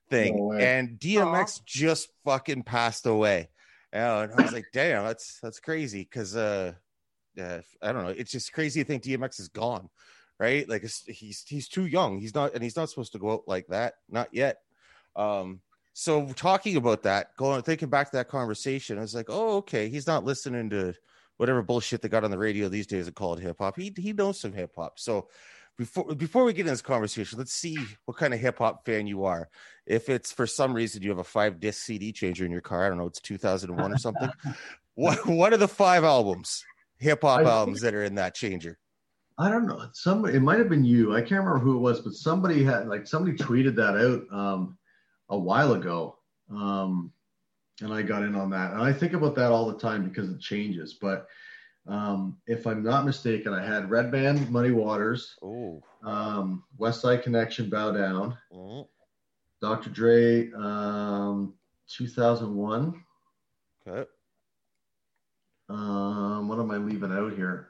[0.09, 3.51] thing, No and DMX just fucking passed away.
[3.93, 6.73] Yeah, and I was like, damn, that's that's crazy because uh,
[7.41, 9.89] uh, I don't know, it's just crazy to think DMX is gone,
[10.39, 10.69] right?
[10.69, 12.19] Like it's, he's he's too young.
[12.19, 14.59] He's not, and he's not supposed to go out like that, not yet.
[15.15, 15.61] Um,
[15.99, 19.89] so talking about that, going thinking back to that conversation, I was like, oh, okay,
[19.89, 20.93] he's not listening to
[21.39, 23.77] whatever bullshit they got on the radio these days and called hip hop.
[23.77, 24.99] He he knows some hip hop.
[24.99, 25.29] So
[25.79, 29.07] before before we get in this conversation, let's see what kind of hip hop fan
[29.07, 29.49] you are.
[29.87, 32.85] If it's for some reason you have a five disc CD changer in your car,
[32.85, 34.29] I don't know, it's 2001 or something.
[34.97, 36.63] what what are the five albums,
[36.99, 38.79] hip hop albums that are in that changer?
[39.39, 39.89] I don't know.
[39.95, 41.17] Somebody, it might have been you.
[41.17, 44.77] I can't remember who it was, but somebody had like somebody tweeted that out um,
[45.29, 46.19] a while ago,
[46.51, 47.13] um,
[47.81, 48.73] and I got in on that.
[48.73, 50.95] And I think about that all the time because it changes.
[50.95, 51.27] But
[51.87, 57.69] um, if I'm not mistaken, I had Redman, Muddy Waters, Oh, um, West Side Connection,
[57.71, 58.87] Bow Down, mm,
[59.61, 59.91] Dr.
[59.91, 61.55] Dre, um,
[61.89, 63.03] 2001.
[63.87, 64.09] okay.
[65.69, 67.69] Um, what am I leaving out here?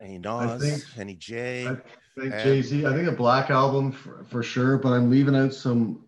[0.00, 1.68] Any Nas, think- any J.
[1.68, 1.76] I
[2.20, 2.86] think And- Jay Z.
[2.86, 6.04] I think a Black album for, for sure, but I'm leaving out some.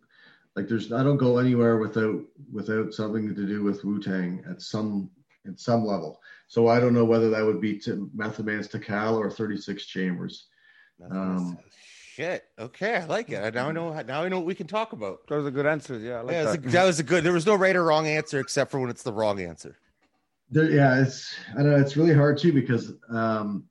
[0.55, 4.61] Like, there's I don't go anywhere without without something to do with Wu Tang at
[4.61, 5.11] some
[5.47, 6.21] at some level.
[6.47, 10.49] So I don't know whether that would be to Method Man's Tical or 36 Chambers.
[11.11, 11.59] Um,
[12.15, 12.45] Shit.
[12.59, 13.43] Okay, I like it.
[13.43, 13.99] I now I know.
[14.03, 15.27] Now I know what we can talk about.
[15.29, 15.99] That was a good answer.
[15.99, 16.63] Yeah, I like yeah, that.
[16.63, 16.73] that.
[16.73, 17.25] that was a good.
[17.25, 19.79] There was no right or wrong answer except for when it's the wrong answer.
[20.51, 23.65] There, yeah, it's I don't know it's really hard too because um,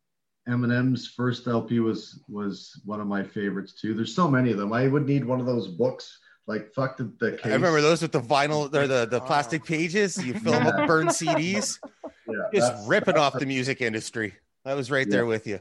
[0.49, 3.93] Eminem's first LP was was one of my favorites too.
[3.93, 4.73] There's so many of them.
[4.73, 6.19] I would need one of those books.
[6.47, 7.45] Like fuck the, the case.
[7.45, 10.17] I remember those with the vinyl or the the plastic pages.
[10.23, 11.77] You fill them up, burn CDs,
[12.27, 14.33] Yeah, just that's- ripping that's off the music industry.
[14.65, 15.59] That was right there with you.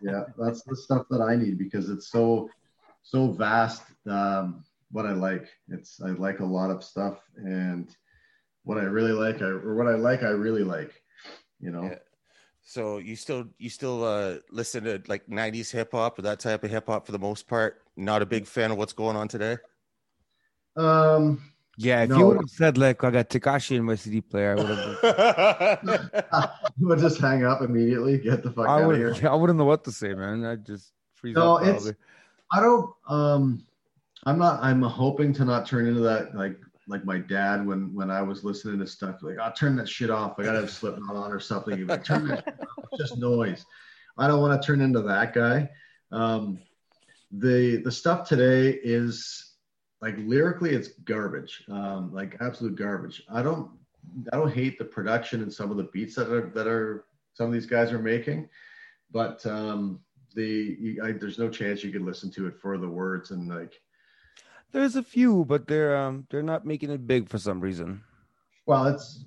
[0.00, 2.48] yeah that's the stuff that i need because it's so
[3.02, 7.88] so vast um what i like it's i like a lot of stuff and
[8.62, 10.92] what i really like I, or what i like i really like
[11.58, 11.98] you know Yeah.
[12.70, 16.62] So you still you still uh listen to like '90s hip hop or that type
[16.62, 17.82] of hip hop for the most part.
[17.96, 19.56] Not a big fan of what's going on today.
[20.76, 21.42] um
[21.76, 22.18] yeah, if No.
[22.18, 24.54] you would have said like I got Tekashi in my CD player, I
[25.82, 25.98] would
[26.30, 26.50] have.
[26.78, 29.16] we'll just hang up immediately get the fuck I out of here.
[29.28, 30.44] I wouldn't know what to say, man.
[30.44, 31.66] I just freeze No, up.
[31.66, 31.92] it's-
[32.52, 33.64] i don't um
[34.26, 36.56] i'm not i'm hoping to not turn into that like
[36.90, 40.10] like my dad when when i was listening to stuff like i'll turn that shit
[40.10, 40.38] off.
[40.38, 41.86] I gotta have slipknot on or something.
[41.86, 42.58] Like turn that
[42.98, 43.64] just noise.
[44.18, 45.70] I don't want to turn into that guy.
[46.12, 46.58] Um
[47.30, 49.54] the the stuff today is
[50.02, 51.64] like lyrically it's garbage.
[51.70, 53.22] Um like absolute garbage.
[53.32, 53.70] I don't
[54.32, 57.46] i don't hate the production and some of the beats that are that are some
[57.46, 58.48] of these guys are making
[59.10, 60.00] but um
[60.34, 63.80] the I, there's no chance you could listen to it for the words and like
[64.72, 68.02] There's a few, but they're um they're not making it big for some reason.
[68.66, 69.24] well it's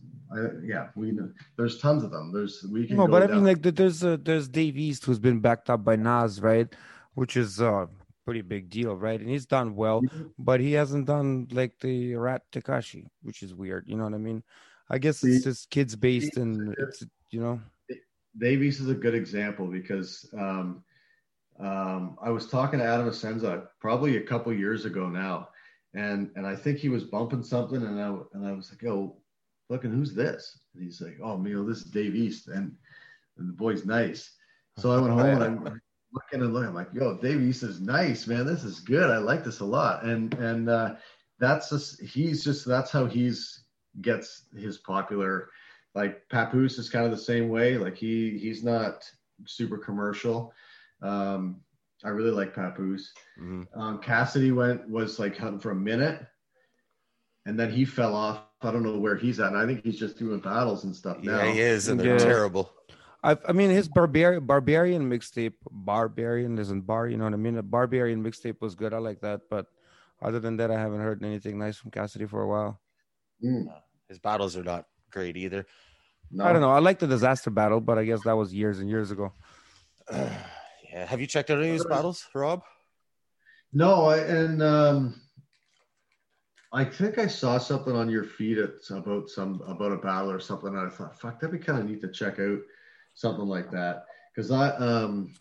[0.63, 3.45] yeah we know there's tons of them there's we can No, but I down- mean,
[3.45, 6.67] like there's uh, there's Dave East who's been backed up by Nas, right?
[7.13, 7.87] Which is a
[8.25, 9.19] pretty big deal, right?
[9.19, 10.01] And he's done well,
[10.39, 13.83] but he hasn't done like the Rat Tekashi, which is weird.
[13.87, 14.41] You know what I mean?
[14.89, 17.59] I guess it's just kids based, and it's you know.
[18.39, 20.83] Dave East is a good example because um,
[21.59, 25.49] um, I was talking to Adam Asenza probably a couple years ago now,
[25.93, 29.17] and and I think he was bumping something, and I and I was like, "Yo,
[29.69, 32.75] fucking who's this?" And he's like, "Oh, Neil, this is Dave East," and,
[33.37, 34.31] and the boy's nice.
[34.77, 35.81] So I went home and I'm
[36.13, 36.69] looking and looking.
[36.69, 38.45] I'm like, yo, Dave East is nice, man.
[38.45, 39.09] This is good.
[39.09, 40.03] I like this a lot.
[40.03, 40.95] And and uh,
[41.39, 43.63] that's just he's just that's how he's
[44.01, 45.49] gets his popular.
[45.95, 47.77] Like Papoose is kind of the same way.
[47.77, 49.03] Like he he's not
[49.45, 50.53] super commercial.
[51.03, 51.61] Um,
[52.03, 53.13] I really like Papoose.
[53.39, 53.67] Mhm.
[53.75, 56.25] Um, Cassidy went was like hunting for a minute,
[57.45, 58.41] and then he fell off.
[58.61, 59.49] I don't know where he's at.
[59.49, 61.37] And I think he's just doing battles and stuff now.
[61.43, 62.25] Yeah, he is, and they're Yeah.
[62.25, 62.71] terrible.
[63.23, 67.07] I, I mean, his barbarian barbarian mixtape, barbarian isn't bar.
[67.07, 67.57] You know what I mean?
[67.57, 68.93] A barbarian mixtape was good.
[68.93, 69.67] I like that, but
[70.21, 72.81] other than that, I haven't heard anything nice from Cassidy for a while.
[73.43, 73.65] Mm,
[74.09, 75.65] His battles are not great either.
[76.31, 76.43] no.
[76.45, 76.71] I don't know.
[76.71, 79.31] I like the Dizaster battle, but I guess that was years and years ago.
[80.93, 81.05] yeah.
[81.05, 82.63] Have you checked out any of his battles, Rob?
[83.73, 85.21] No, I, and um,
[86.71, 90.39] I think I saw something on your feed at, about some about a battle or
[90.39, 90.69] something.
[90.69, 92.59] And I thought, fuck, that'd be kind of neat to check out
[93.15, 95.33] something like that because I um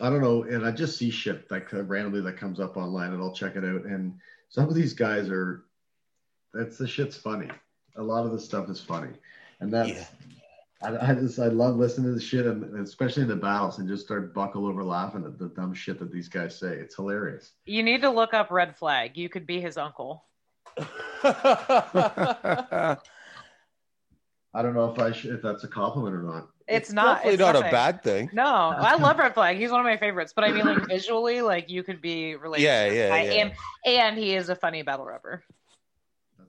[0.00, 3.12] I don't know, and I just see shit like uh, randomly that comes up online,
[3.12, 3.84] and I'll check it out.
[3.84, 4.18] And
[4.50, 5.64] some of these guys are
[6.52, 7.48] that's the shit's funny.
[7.96, 9.12] A lot of the stuff is funny,
[9.60, 9.90] and that's.
[9.90, 10.04] Yeah.
[10.82, 13.88] I, I just I love listening to the shit and especially in the battles and
[13.88, 16.72] just start buckle over laughing at the dumb shit that these guys say.
[16.74, 17.52] It's hilarious.
[17.66, 19.16] You need to look up Red Flag.
[19.16, 20.24] You could be his uncle.
[24.52, 26.48] I don't know if I should, if that's a compliment or not.
[26.66, 27.16] It's, not.
[27.18, 27.68] definitely It's not nothing.
[27.68, 28.30] a bad thing.
[28.32, 29.56] No, I love Red Flag.
[29.56, 30.32] He's one of my favorites.
[30.34, 32.64] But I mean, like visually, like you could be related.
[32.64, 33.22] Yeah, to this yeah, guy.
[33.22, 33.42] yeah.
[33.42, 33.52] And
[33.86, 35.44] and he is a funny battle rapper.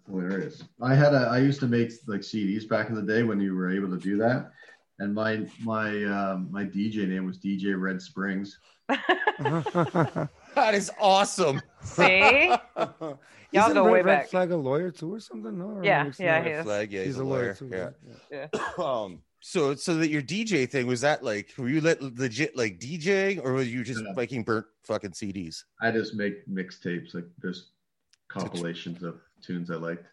[0.07, 0.63] That's hilarious.
[0.81, 3.55] I had a I used to make like CDs back in the day when you
[3.55, 4.51] were able to do that,
[4.99, 8.59] and my my um, my DJ name was DJ Red Springs.
[10.53, 11.61] That is awesome.
[11.81, 12.53] See?
[12.77, 13.17] Y'all
[13.53, 14.27] Isn't go Red, way Red back.
[14.27, 15.57] Flag a lawyer too or something?
[15.57, 16.45] No, or Yeah, it's yeah, not?
[16.45, 16.63] he is.
[16.63, 17.69] Flag, yeah, He's, a lawyer, too.
[17.71, 17.89] Yeah.
[18.29, 18.47] yeah.
[18.77, 19.21] Um.
[19.39, 23.43] So, so that your DJ thing was that like were you let legit like DJing
[23.43, 24.11] or were you just Yeah.
[24.15, 25.63] making burnt fucking CDs?
[25.81, 27.71] I just make mixtapes like there's
[28.27, 30.05] compilations of tunes I liked.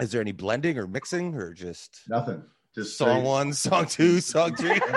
[0.00, 2.42] Is there any blending or mixing or just Nothing.
[2.74, 4.78] Just song straight- one, song two, song three?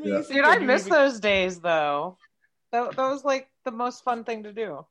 [0.00, 0.22] Yeah.
[0.30, 2.16] Dude, I miss those days though.
[2.72, 4.86] That, that was like the most fun thing to do.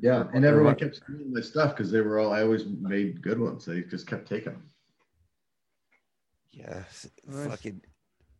[0.00, 2.32] Yeah, and everyone kept stealing my stuff because they were all.
[2.32, 3.64] I always made good ones.
[3.66, 4.70] They just kept taking them.
[6.52, 7.48] Yeah, s- Nice.
[7.48, 7.80] fucking.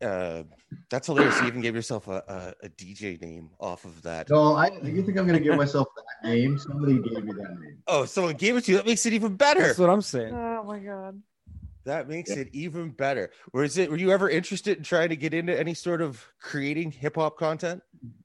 [0.01, 0.45] Uh,
[0.89, 1.39] that's hilarious.
[1.41, 2.23] You even gave yourself a,
[2.63, 4.31] a, a DJ name off of that.
[4.31, 4.69] No, I.
[4.83, 6.59] You think I'm gonna give myself that name?
[6.59, 7.79] Somebody gave me that name.
[7.87, 8.77] Oh, someone gave it to you.
[8.79, 9.61] That makes it even better.
[9.61, 10.35] That's what I'm saying.
[10.35, 11.23] Oh my god.
[11.85, 12.43] That makes Yeah.
[12.43, 13.31] it even better.
[13.53, 13.91] Was it?
[13.91, 17.39] Were you ever interested in trying to get into any sort of creating hip hop
[17.39, 17.83] content?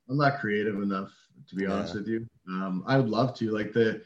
[0.10, 1.12] I'm not creative enough
[1.50, 2.00] to be honest Yeah.
[2.02, 2.28] with you.
[2.48, 3.52] Um, I would love to.
[3.52, 4.02] Like the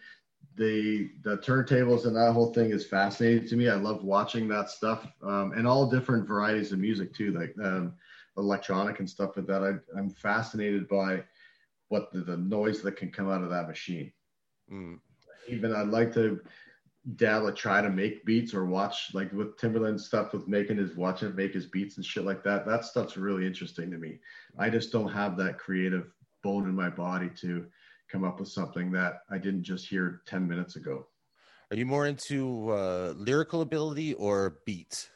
[0.55, 3.69] the the turntables and that whole thing is fascinating to me.
[3.69, 7.93] I love watching that stuff um, and all different varieties of music too, like um,
[8.37, 9.63] electronic and stuff like that.
[9.63, 11.23] I, I'm fascinated by
[11.89, 14.11] what the, the noise that can come out of that machine.
[14.71, 14.99] Mm.
[15.47, 16.41] Even I'd like to
[17.15, 21.23] dabble, try to make beats or watch like with Timbaland stuff with making his watch
[21.23, 22.65] him make his beats and shit like that.
[22.65, 24.19] That stuff's really interesting to me.
[24.57, 26.11] I just don't have that creative
[26.43, 27.65] bone in my body to
[28.11, 31.07] come up with something that I didn't just hear 10 minutes ago.
[31.71, 35.09] Are you more into uh, lyrical ability or beats?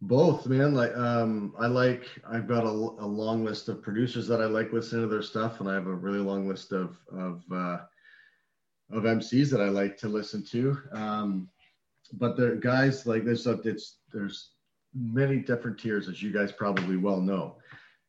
[0.00, 0.74] Both, man.
[0.74, 2.04] Like, um, I like.
[2.28, 5.60] I've got a, a long list of producers that I like listening to their stuff,
[5.60, 7.78] and I have a really long list of of uh,
[8.90, 10.78] of MCs that I like to listen to.
[10.92, 11.48] Um,
[12.12, 14.50] but there, guys, like there's a, it's there's
[14.94, 17.56] many different tiers, as you guys probably well know,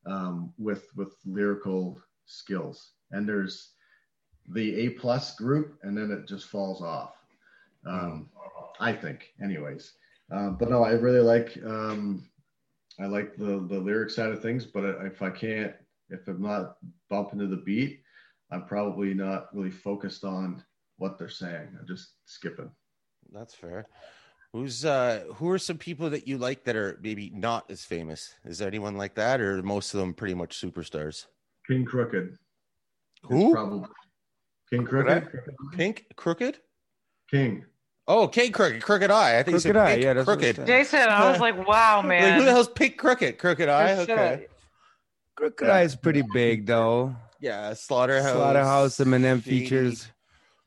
[0.06, 3.72] um, with with lyrical skills, and there's
[4.50, 7.14] the A plus group, and then it just falls off.
[7.84, 8.30] Um,
[8.78, 9.94] I think, anyways.
[10.30, 12.28] Um, but no, I really like um,
[13.00, 14.66] I like the the lyric side of things.
[14.66, 15.74] But if I can't,
[16.08, 16.76] if I'm not
[17.08, 18.02] bumping to the beat,
[18.50, 20.62] I'm probably not really focused on
[20.98, 21.68] what they're saying.
[21.78, 22.70] I'm just skipping.
[23.32, 23.86] That's fair.
[24.52, 28.34] Who's uh who are some people that you like that are maybe not as famous?
[28.44, 31.26] Is there anyone like that, or are most of them pretty much superstars?
[31.66, 32.36] King Crooked.
[33.24, 33.52] Who?
[33.52, 33.88] Probably
[34.70, 35.28] King Crooked.
[35.72, 36.58] Pink Crooked?
[37.30, 37.64] King.
[38.08, 39.38] Oh, King Crooked, Crooked Eye.
[39.38, 40.56] I think you said Crooked I, Pink yeah, that's what I Crooked.
[40.56, 40.66] said.
[40.66, 42.38] Jason, I was like, wow, Like, man.
[42.38, 43.38] who the hell's Pink Crooked?
[43.38, 43.96] Crooked I.
[43.96, 44.34] Shut Okay.
[44.34, 44.40] up.
[45.36, 45.74] Crooked Yeah.
[45.74, 47.14] Eye is pretty big though.
[47.40, 48.32] Yeah, Slaughterhouse.
[48.32, 49.60] Slaughterhouse, Eminem Shady.
[49.60, 50.08] features.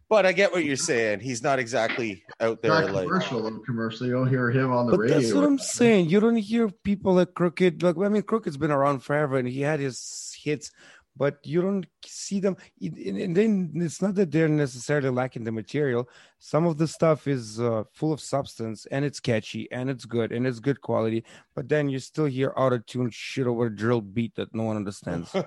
[0.09, 1.21] But I get what you're saying.
[1.21, 3.05] He's not exactly out there Not like.
[3.07, 3.59] commercial.
[3.65, 4.05] commercial.
[4.07, 5.19] You don't hear him on the But radio.
[5.19, 6.09] that's what I'm saying.
[6.09, 7.81] You don't hear people like Crooked.
[7.83, 10.71] Like I mean, Crooked's been around forever, and he had his hits.
[11.15, 12.57] But you don't see them.
[12.81, 16.09] And and then it's not that they're necessarily lacking the material.
[16.39, 20.31] Some of the stuff is uh, full of substance and it's catchy and it's good
[20.31, 21.23] and it's good quality.
[21.55, 24.63] But then you still hear out of tune shit over a drill beat that no
[24.63, 25.31] one understands.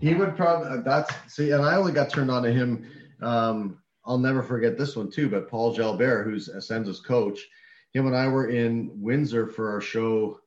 [0.00, 2.86] he would probably that's see, and I only got turned on to him.
[3.22, 5.28] Um, I'll never forget this one too.
[5.28, 7.46] But Paul Jalbert, who's Ascenza's coach,
[7.92, 10.40] him and I were in Windsor for our show,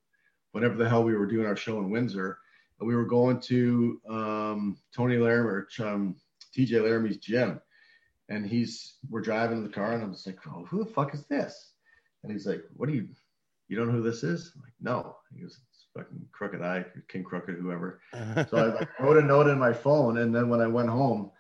[0.51, 2.37] whatever the hell we were doing our show in Windsor.
[2.81, 6.15] We were going to um, Tony Laramie, um,
[6.55, 7.61] TJ Laramie's gym,
[8.29, 11.13] and he's we're driving in the car, and I'm just like, oh, who the fuck
[11.13, 11.71] is this?
[12.23, 13.07] And he's like, what do you,
[13.67, 14.51] you don't know who this is?
[14.55, 15.17] I'm like, no.
[15.33, 18.01] He goes, it's fucking Crooked I, King Crooked, whoever.
[18.49, 21.31] So I like, wrote a note in my phone, and then when I went home,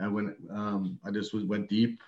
[0.00, 2.00] I went, um, I just was, went deep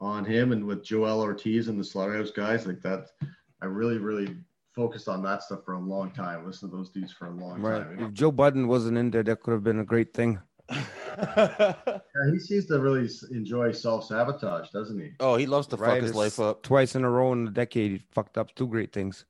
[0.00, 3.08] on him and with Joel Ortiz and the Slaughterhouse guys like that.
[3.62, 4.36] I really, really
[4.74, 6.44] focused on that stuff for a long time.
[6.46, 7.82] Listen to those dudes for a long right.
[7.82, 7.90] time.
[7.92, 8.06] you know?
[8.06, 10.40] If Joe Budden wasn't in there, that could have been a great thing.
[11.16, 15.10] Yeah, he seems to really enjoy self sabotage, doesn't he?
[15.20, 16.62] oh, he loves to Right, fuck his it's life up.
[16.62, 19.24] Twice in a row in a decade, he fucked up two great things.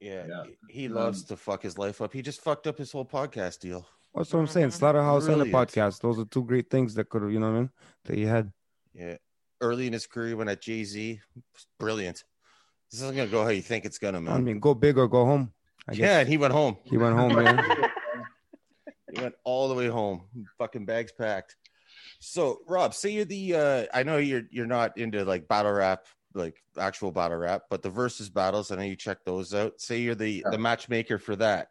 [0.00, 0.42] Yeah, Yeah.
[0.68, 2.12] he he loves Um, to fuck his life up.
[2.12, 3.86] He just fucked up his whole podcast deal.
[4.14, 4.70] That's what I'm saying.
[4.72, 5.52] Slaughterhouse and Brilliant.
[5.70, 6.00] the podcast.
[6.00, 7.70] Those are two great things that could have, you know what I mean?
[8.06, 8.52] That he had.
[8.94, 9.16] Yeah,
[9.60, 11.20] early in his career, when at Jay Z,
[11.78, 12.24] brilliant.
[12.90, 14.34] This isn't gonna go how you think it's gonna, man.
[14.34, 15.52] I mean, go big or go home.
[15.86, 16.76] I guess yeah, and he went home.
[16.84, 17.90] he went home, man.
[19.10, 20.24] He went all the way home.
[20.58, 21.56] Fucking bags packed.
[22.20, 26.04] So, Rob, say you're the uh I know you're you're not into like battle rap,
[26.34, 29.80] like actual battle rap, but the versus battles, I know you check those out.
[29.80, 30.50] Say you're the Yeah.
[30.50, 31.68] the matchmaker for that.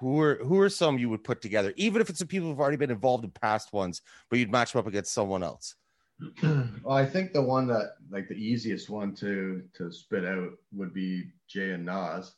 [0.00, 2.58] Who are who are some you would put together, even if it's the people who've
[2.58, 5.76] already been involved in past ones, but you'd match them up against someone else?
[6.42, 10.92] well, I think the one that like the easiest one to to spit out would
[10.92, 12.32] be Jay and Nas.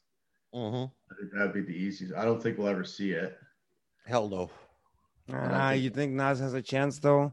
[0.54, 0.84] Mm-hmm.
[1.10, 2.14] I think that'd be the easiest.
[2.14, 3.38] I don't think we'll ever see it.
[4.06, 4.50] Hell no.
[5.32, 7.32] Ah, you think Nas has a chance though?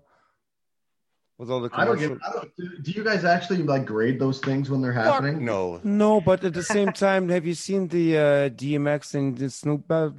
[1.38, 2.16] With all the I don't commercial.
[2.16, 2.24] give.
[2.28, 5.45] I don't, do, do you guys actually like grade those things when they're Fuck happening?
[5.45, 5.80] no.
[5.84, 9.88] No, but at the same time, have you seen the uh, DMX and the Snoop
[9.88, 10.14] ba-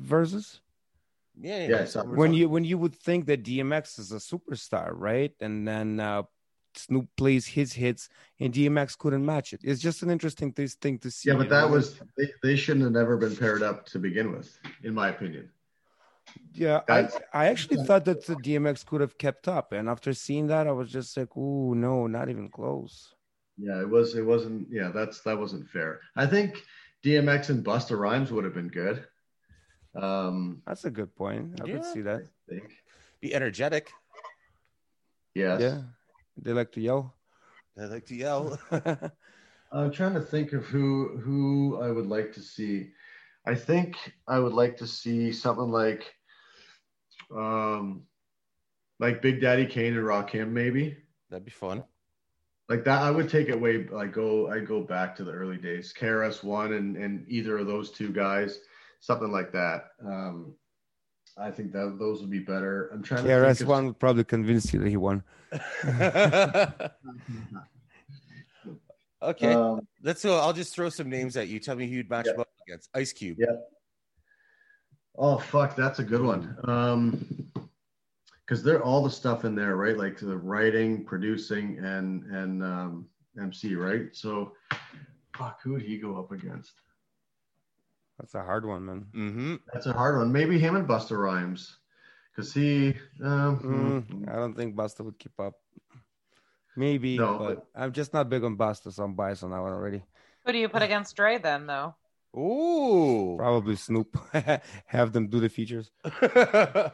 [1.42, 1.68] versus?
[1.68, 5.32] Yeah, Yeah, so- When you when you would think that DMX is a superstar, right?
[5.40, 6.22] And then uh,
[6.74, 9.60] Snoop plays his hits, and DMX couldn't match it.
[9.62, 11.30] It's just an interesting th- thing to see.
[11.30, 11.74] Yeah, but that know?
[11.74, 15.50] was they, they shouldn't have never been paired up to begin with, in my opinion.
[16.54, 20.46] Yeah, I, I actually thought that the DMX could have kept up, and after seeing
[20.48, 23.14] that, I was just like, "Ooh, no, not even close."
[23.58, 24.14] Yeah, it was.
[24.14, 24.68] It wasn't.
[24.70, 26.00] Yeah, that's that wasn't fair.
[26.16, 26.62] I think
[27.04, 29.04] DMX and Busta Rhymes would have been good.
[29.94, 31.60] Um, That's a good point.
[31.60, 32.22] I could see that.
[32.48, 32.70] Think.
[33.20, 33.90] be energetic.
[35.34, 35.60] Yes.
[35.60, 35.82] Yeah,
[36.36, 37.14] they like to yell.
[37.78, 38.58] I like to yell.
[39.72, 42.90] I'm trying to think of who who I would like to see.
[43.46, 46.12] I think I would like to see something like,
[47.34, 48.02] um,
[48.98, 50.96] like Big Daddy Kane and Rakim, maybe.
[51.30, 51.84] That'd be fun.
[52.68, 55.56] like that i would take it way like go i go back to the early
[55.56, 58.60] days krs one and and either of those two guys
[59.00, 60.54] something like that um
[61.38, 63.98] i think that those would be better i'm trying to KRS think of- one would
[63.98, 65.22] probably convince you that he won.
[69.22, 70.38] okay, um, let's go.
[70.38, 71.58] I'll just throw some names at you.
[71.60, 72.40] Tell me who you'd match Yeah.
[72.40, 72.88] up against.
[72.94, 73.36] Ice Cube.
[73.40, 73.56] Yeah.
[75.16, 77.50] oh fuck that's a good one um
[78.46, 83.06] because they're all the stuff in there right like the writing producing and and um
[83.36, 84.52] mc right so
[85.36, 86.74] fuck who would he go up against
[88.20, 89.06] That's a hard one, man.
[89.14, 89.54] Mm-hmm.
[89.72, 91.78] that's a hard one maybe him and busta rhymes
[92.30, 92.94] because he
[93.24, 95.54] um Mm, I don't think Busta would keep up.
[96.76, 99.72] Maybe, No, but I'm just not big on Busta, so I'm biased on that one
[99.72, 100.02] already.
[100.44, 101.94] Who do you put against Dre then, though?
[102.36, 103.36] Ooh.
[103.36, 104.16] Probably Snoop.
[104.86, 105.90] Have them do the features.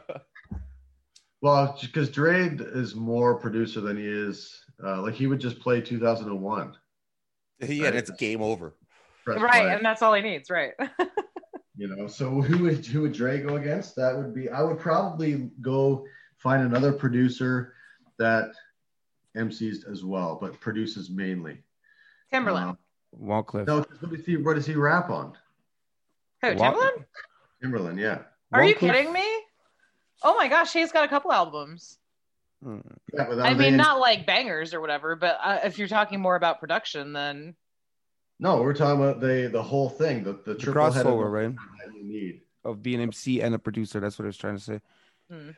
[1.41, 4.59] Well, because Dre is more producer than he is.
[4.83, 6.75] Uh, like he would just play 2001.
[7.59, 8.75] yeah, and it's game over.
[9.27, 10.71] Press right, play, and that's all he needs, right?
[11.77, 12.07] you know.
[12.07, 13.95] So who would who would Dre go against?
[13.97, 14.49] That would be.
[14.49, 16.05] I would probably go
[16.37, 17.73] find another producer
[18.19, 18.51] that
[19.35, 21.61] MCs as well, but produces mainly.
[22.33, 22.69] Timbaland.
[22.69, 22.77] Um,
[23.21, 23.67] Wyclef.
[23.67, 25.33] no, 'cause what does he what does he rap on?
[26.41, 27.05] Who, Timbaland?
[27.61, 28.19] Timbaland, yeah.
[28.53, 29.25] Are you kidding me?
[30.23, 31.97] Oh my gosh, he's got a couple albums.
[32.63, 32.79] Hmm.
[33.13, 36.35] yeah I mean, in- not like bangers or whatever, but uh, if you're talking more
[36.35, 37.55] about production, then
[38.39, 41.55] No, we're talking about the the whole thing, the the The triple headed crossover, right?
[41.55, 42.41] that you need.
[42.63, 43.99] Of being an MC and a producer.
[43.99, 44.81] That's what I was trying to say.
[45.31, 45.49] Hmm.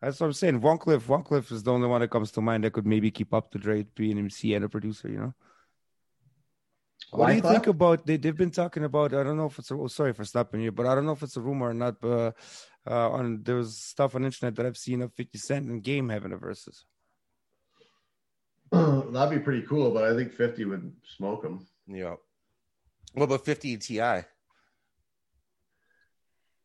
[0.00, 0.60] That's what I'm saying.
[0.60, 3.32] Wyclef, Von Cliff is the only one that comes to mind that could maybe keep
[3.32, 5.34] up to Dre being an MC and a producer, you know?
[7.12, 7.52] What do you Wyclef?
[7.52, 10.12] think about they, they've been talking about I don't know if it's a oh, sorry
[10.12, 12.34] for stopping you, but I don't know if it's a rumor or not, but
[12.90, 15.82] uh, on there was stuff on the internet that I've seen of 50 Cent and
[15.82, 16.84] Game having a versus.
[18.72, 21.66] That'd be pretty cool, but I think 50 would smoke him.
[21.86, 22.14] Yeah.
[23.14, 24.24] What about 50 T.I.?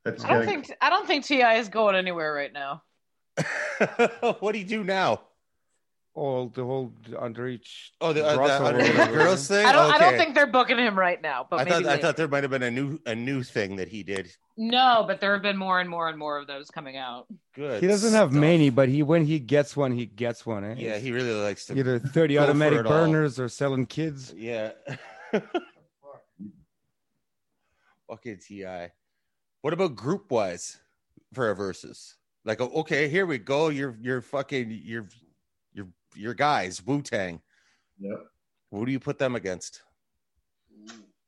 [0.06, 1.56] That's I don't getting- think I don't think T.I.
[1.56, 2.84] is going anywhere right now.
[4.40, 5.22] what do you do now?
[6.18, 7.92] All the whole underage.
[8.02, 9.64] Oh, the, uh, the crossover under- girls thing.
[9.64, 9.92] I don't.
[9.94, 11.46] I don't think they're booking him right now.
[11.48, 13.76] But I maybe thought I thought there might have been a new a new thing
[13.76, 14.36] that he did.
[14.58, 17.28] no, but there have been more and more and more of those coming out.
[17.54, 17.84] Good.
[17.84, 18.42] He doesn't have stuff.
[18.42, 20.64] many, but he when he gets one, he gets one.
[20.64, 20.74] Eh?
[20.80, 21.78] Yeah, he really likes to.
[21.78, 22.92] either 30 go for automatic it all.
[22.94, 24.34] burners or selling kids.
[24.36, 24.72] Yeah.
[28.10, 28.88] Fucking Ti.
[29.62, 30.80] What about group wise
[31.34, 32.16] for a versus?
[32.44, 33.70] Like, okay, here we go.
[33.70, 35.10] You're you're fucking you're you're
[36.18, 37.42] your guys Wu Tang.
[38.00, 38.26] Yep.
[38.72, 39.82] Who do you put them against?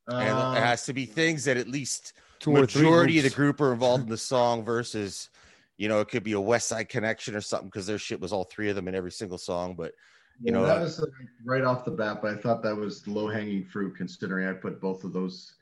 [0.07, 3.29] And Um, it has to be things that at least Two or majority of the
[3.29, 5.29] group are involved in the song versus,
[5.77, 8.45] you know, it could be a Westside Connection or something because their shit was all
[8.45, 9.75] three of them in every single song.
[9.75, 9.93] But
[10.41, 11.05] you know, that uh, was uh,
[11.43, 14.79] right off the bat, but I thought that was low hanging fruit considering I put
[14.79, 15.53] both of those.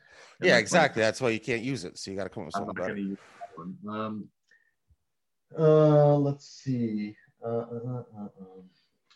[0.41, 1.01] yeah, my exactly.
[1.01, 1.97] That's why you can't use it.
[1.97, 2.89] So you got to come up with something better.
[2.89, 3.99] gonna use that one.
[3.99, 4.29] Um,
[5.57, 7.15] uh, let's see.
[7.43, 8.61] Uh, uh, uh, uh, uh.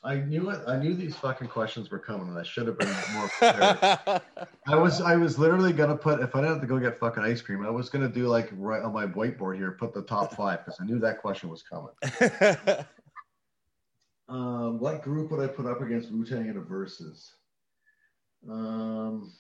[0.03, 0.61] I knew it.
[0.67, 4.21] I knew these fucking questions were coming, and I should have been more prepared.
[4.67, 7.23] I was I was literally gonna put if I didn't have to go get fucking
[7.23, 10.35] ice cream, I was gonna do like right on my whiteboard here, put the top
[10.35, 11.93] five because I knew that question was coming.
[14.31, 17.33] Um, what group would I put up against Wu Tang in a versus?
[18.49, 19.33] Um,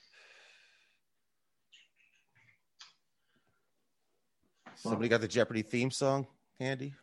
[4.75, 6.27] Somebody got the Jeopardy theme song
[6.59, 6.93] handy?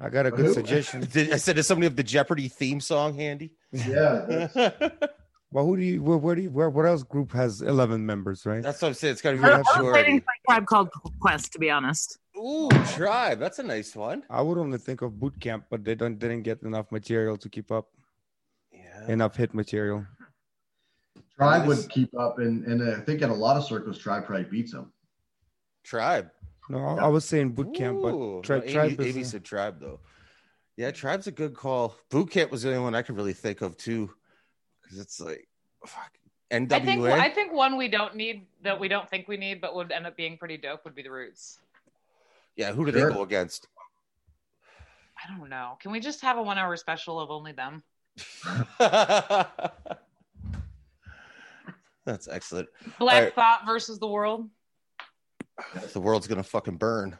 [0.00, 0.54] I got a good Who?
[0.54, 1.00] suggestion.
[1.12, 3.52] Did, I said, does somebody have the Jeopardy theme song handy?
[3.72, 5.06] yeah, that's, That's
[5.50, 6.02] Well, who do you?
[6.02, 6.50] Where, where do you?
[6.50, 6.68] Where?
[6.68, 8.44] What else group has eleven members?
[8.44, 8.62] Right.
[8.62, 9.12] That's what I'm saying.
[9.12, 10.90] It's got to be Yeah, a I was waiting for a tribe called
[11.20, 12.18] Quest, to be honest.
[12.36, 13.38] Ooh, Tribe.
[13.38, 14.24] That's a nice one.
[14.28, 17.48] I would only think of boot camp, but they don't didn't get enough material to
[17.48, 17.88] keep up.
[18.70, 19.06] Yeah.
[19.08, 20.04] Enough hit material.
[21.34, 24.44] Tribe would keep up, and and I think in a lot of circles, Tribe probably
[24.44, 24.92] beats them.
[25.82, 26.28] Tribe.
[26.68, 29.28] No, I, I was saying boot camp, Ooh, but tri- no, Amy, tribe Amy is.
[29.28, 30.00] uh, said Tribe though.
[30.76, 31.96] Yeah, Tribe's a good call.
[32.10, 34.10] Boot Camp was the only one I could really think of too,
[34.82, 35.48] because it's like,
[35.84, 36.12] fuck,
[36.52, 36.70] NWA.
[36.70, 39.74] I think I think one we don't need that we don't think we need, but
[39.74, 41.58] would end up being pretty dope would be the Roots.
[42.56, 43.08] yeah, who do Sure.
[43.08, 43.66] they go against?
[45.16, 45.76] I don't know.
[45.80, 47.82] Can we just have a one hour special of only them?
[52.04, 52.68] That's excellent.
[52.98, 53.34] Black Alright.
[53.34, 54.48] Thought versus the world.
[55.92, 57.18] The world's gonna fucking burn.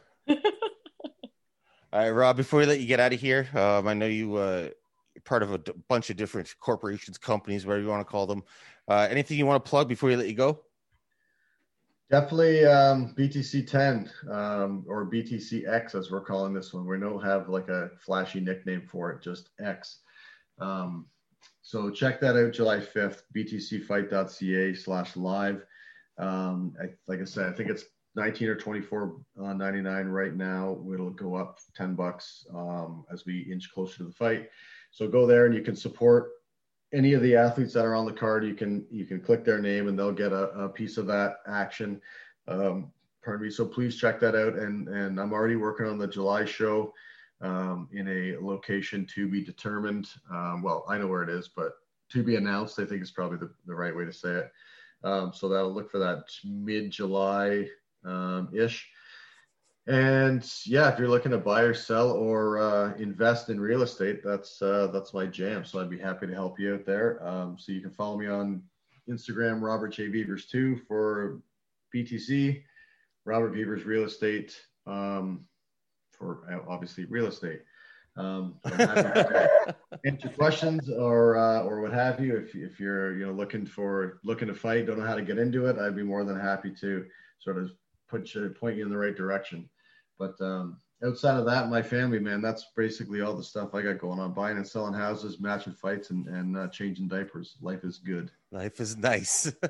[1.91, 2.37] All right, Rob.
[2.37, 4.69] Before we let you get out of here, um, I know you uh,
[5.15, 8.27] you're part of a d- bunch of different corporations, companies, whatever you want to call
[8.27, 8.43] them.
[8.87, 10.61] Uh, anything you want to plug before we let you go?
[12.11, 16.87] Definitely um, BTC 10 um, or BTC X as we're calling this one.
[16.87, 19.99] We don't have like a flashy nickname for it, just X.
[20.59, 21.05] Um,
[21.61, 25.63] so check that out July 5th, btcfight.ca slash live.
[26.17, 27.85] Um, I, like I said, I think it's
[28.19, 30.77] 19 or 24 uh, 99 right now.
[30.93, 34.49] It'll go up 10 bucks um, as we inch closer to the fight.
[34.91, 36.31] So go there and you can support
[36.93, 38.43] any of the athletes that are on the card.
[38.43, 41.37] You can you can click their name and they'll get a, a piece of that
[41.47, 42.01] action.
[42.47, 42.91] Um,
[43.23, 43.51] pardon me.
[43.51, 44.55] So please check that out.
[44.55, 46.93] And and I'm already working on the July show
[47.41, 50.07] um, in a location to be determined.
[50.29, 51.71] Um, well, I know where it is, but
[52.11, 52.79] to be announced.
[52.79, 54.51] I think is probably the, the right way to say it.
[55.03, 57.67] Um, so that'll look for that mid July
[58.05, 58.87] um, ish.
[59.87, 64.21] And yeah, if you're looking to buy or sell or uh, invest in real estate,
[64.23, 65.65] that's uh, that's my jam.
[65.65, 67.25] So I'd be happy to help you out there.
[67.27, 68.61] Um, so you can follow me on
[69.09, 71.41] Instagram, Robert J Veevers two for
[71.95, 72.61] BTC,
[73.25, 75.45] Robert Veevers Real Estate um,
[76.11, 77.61] for uh, obviously real estate.
[78.15, 79.75] Um, so I'm happy to
[80.05, 82.35] answer questions or uh, or what have you.
[82.35, 85.37] If if you're you know looking for looking to fight, don't know how to get
[85.37, 87.05] into it, I'd be more than happy to
[87.39, 87.71] sort of
[88.09, 89.69] put you point you in the right direction.
[90.17, 93.99] But um, outside of that, my family, man, that's basically all the stuff I got
[93.99, 97.55] going on: buying and selling houses, matching fights, and and uh, changing diapers.
[97.61, 98.31] Life is good.
[98.51, 99.51] Life is nice.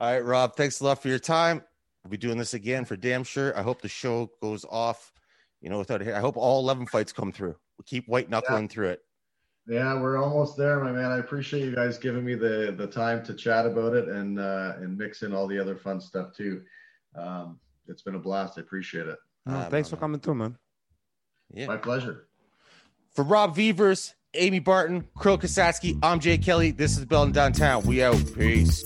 [0.00, 0.54] All right, Rob.
[0.54, 1.62] Thanks a lot for your time.
[2.04, 3.56] We'll be doing this again for damn sure.
[3.58, 5.12] I hope the show goes off.
[5.60, 7.56] You know, without I hope all eleven fights come through.
[7.78, 9.02] We keep white knuckling through it.
[9.66, 11.10] Yeah, we're almost there, my man.
[11.10, 14.74] I appreciate you guys giving me the the time to chat about it and uh,
[14.78, 16.62] and mix in all the other fun stuff too.
[17.18, 18.54] Um, it's been a blast.
[18.58, 19.18] I appreciate it.
[19.46, 20.56] No, Ah, thanks no, for coming through, man.
[21.52, 21.66] Yeah.
[21.66, 22.28] My pleasure.
[23.14, 26.70] For Rob Veevers, Amy Barton, Krill Kasatskiy, I'm Jay Kelly.
[26.70, 27.82] This is Building Downtown.
[27.84, 28.20] We out.
[28.36, 28.84] Peace.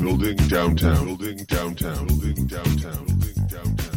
[0.00, 1.04] Building downtown.
[1.06, 2.06] Building downtown.
[2.08, 3.06] Building downtown.
[3.06, 3.91] Building downtown.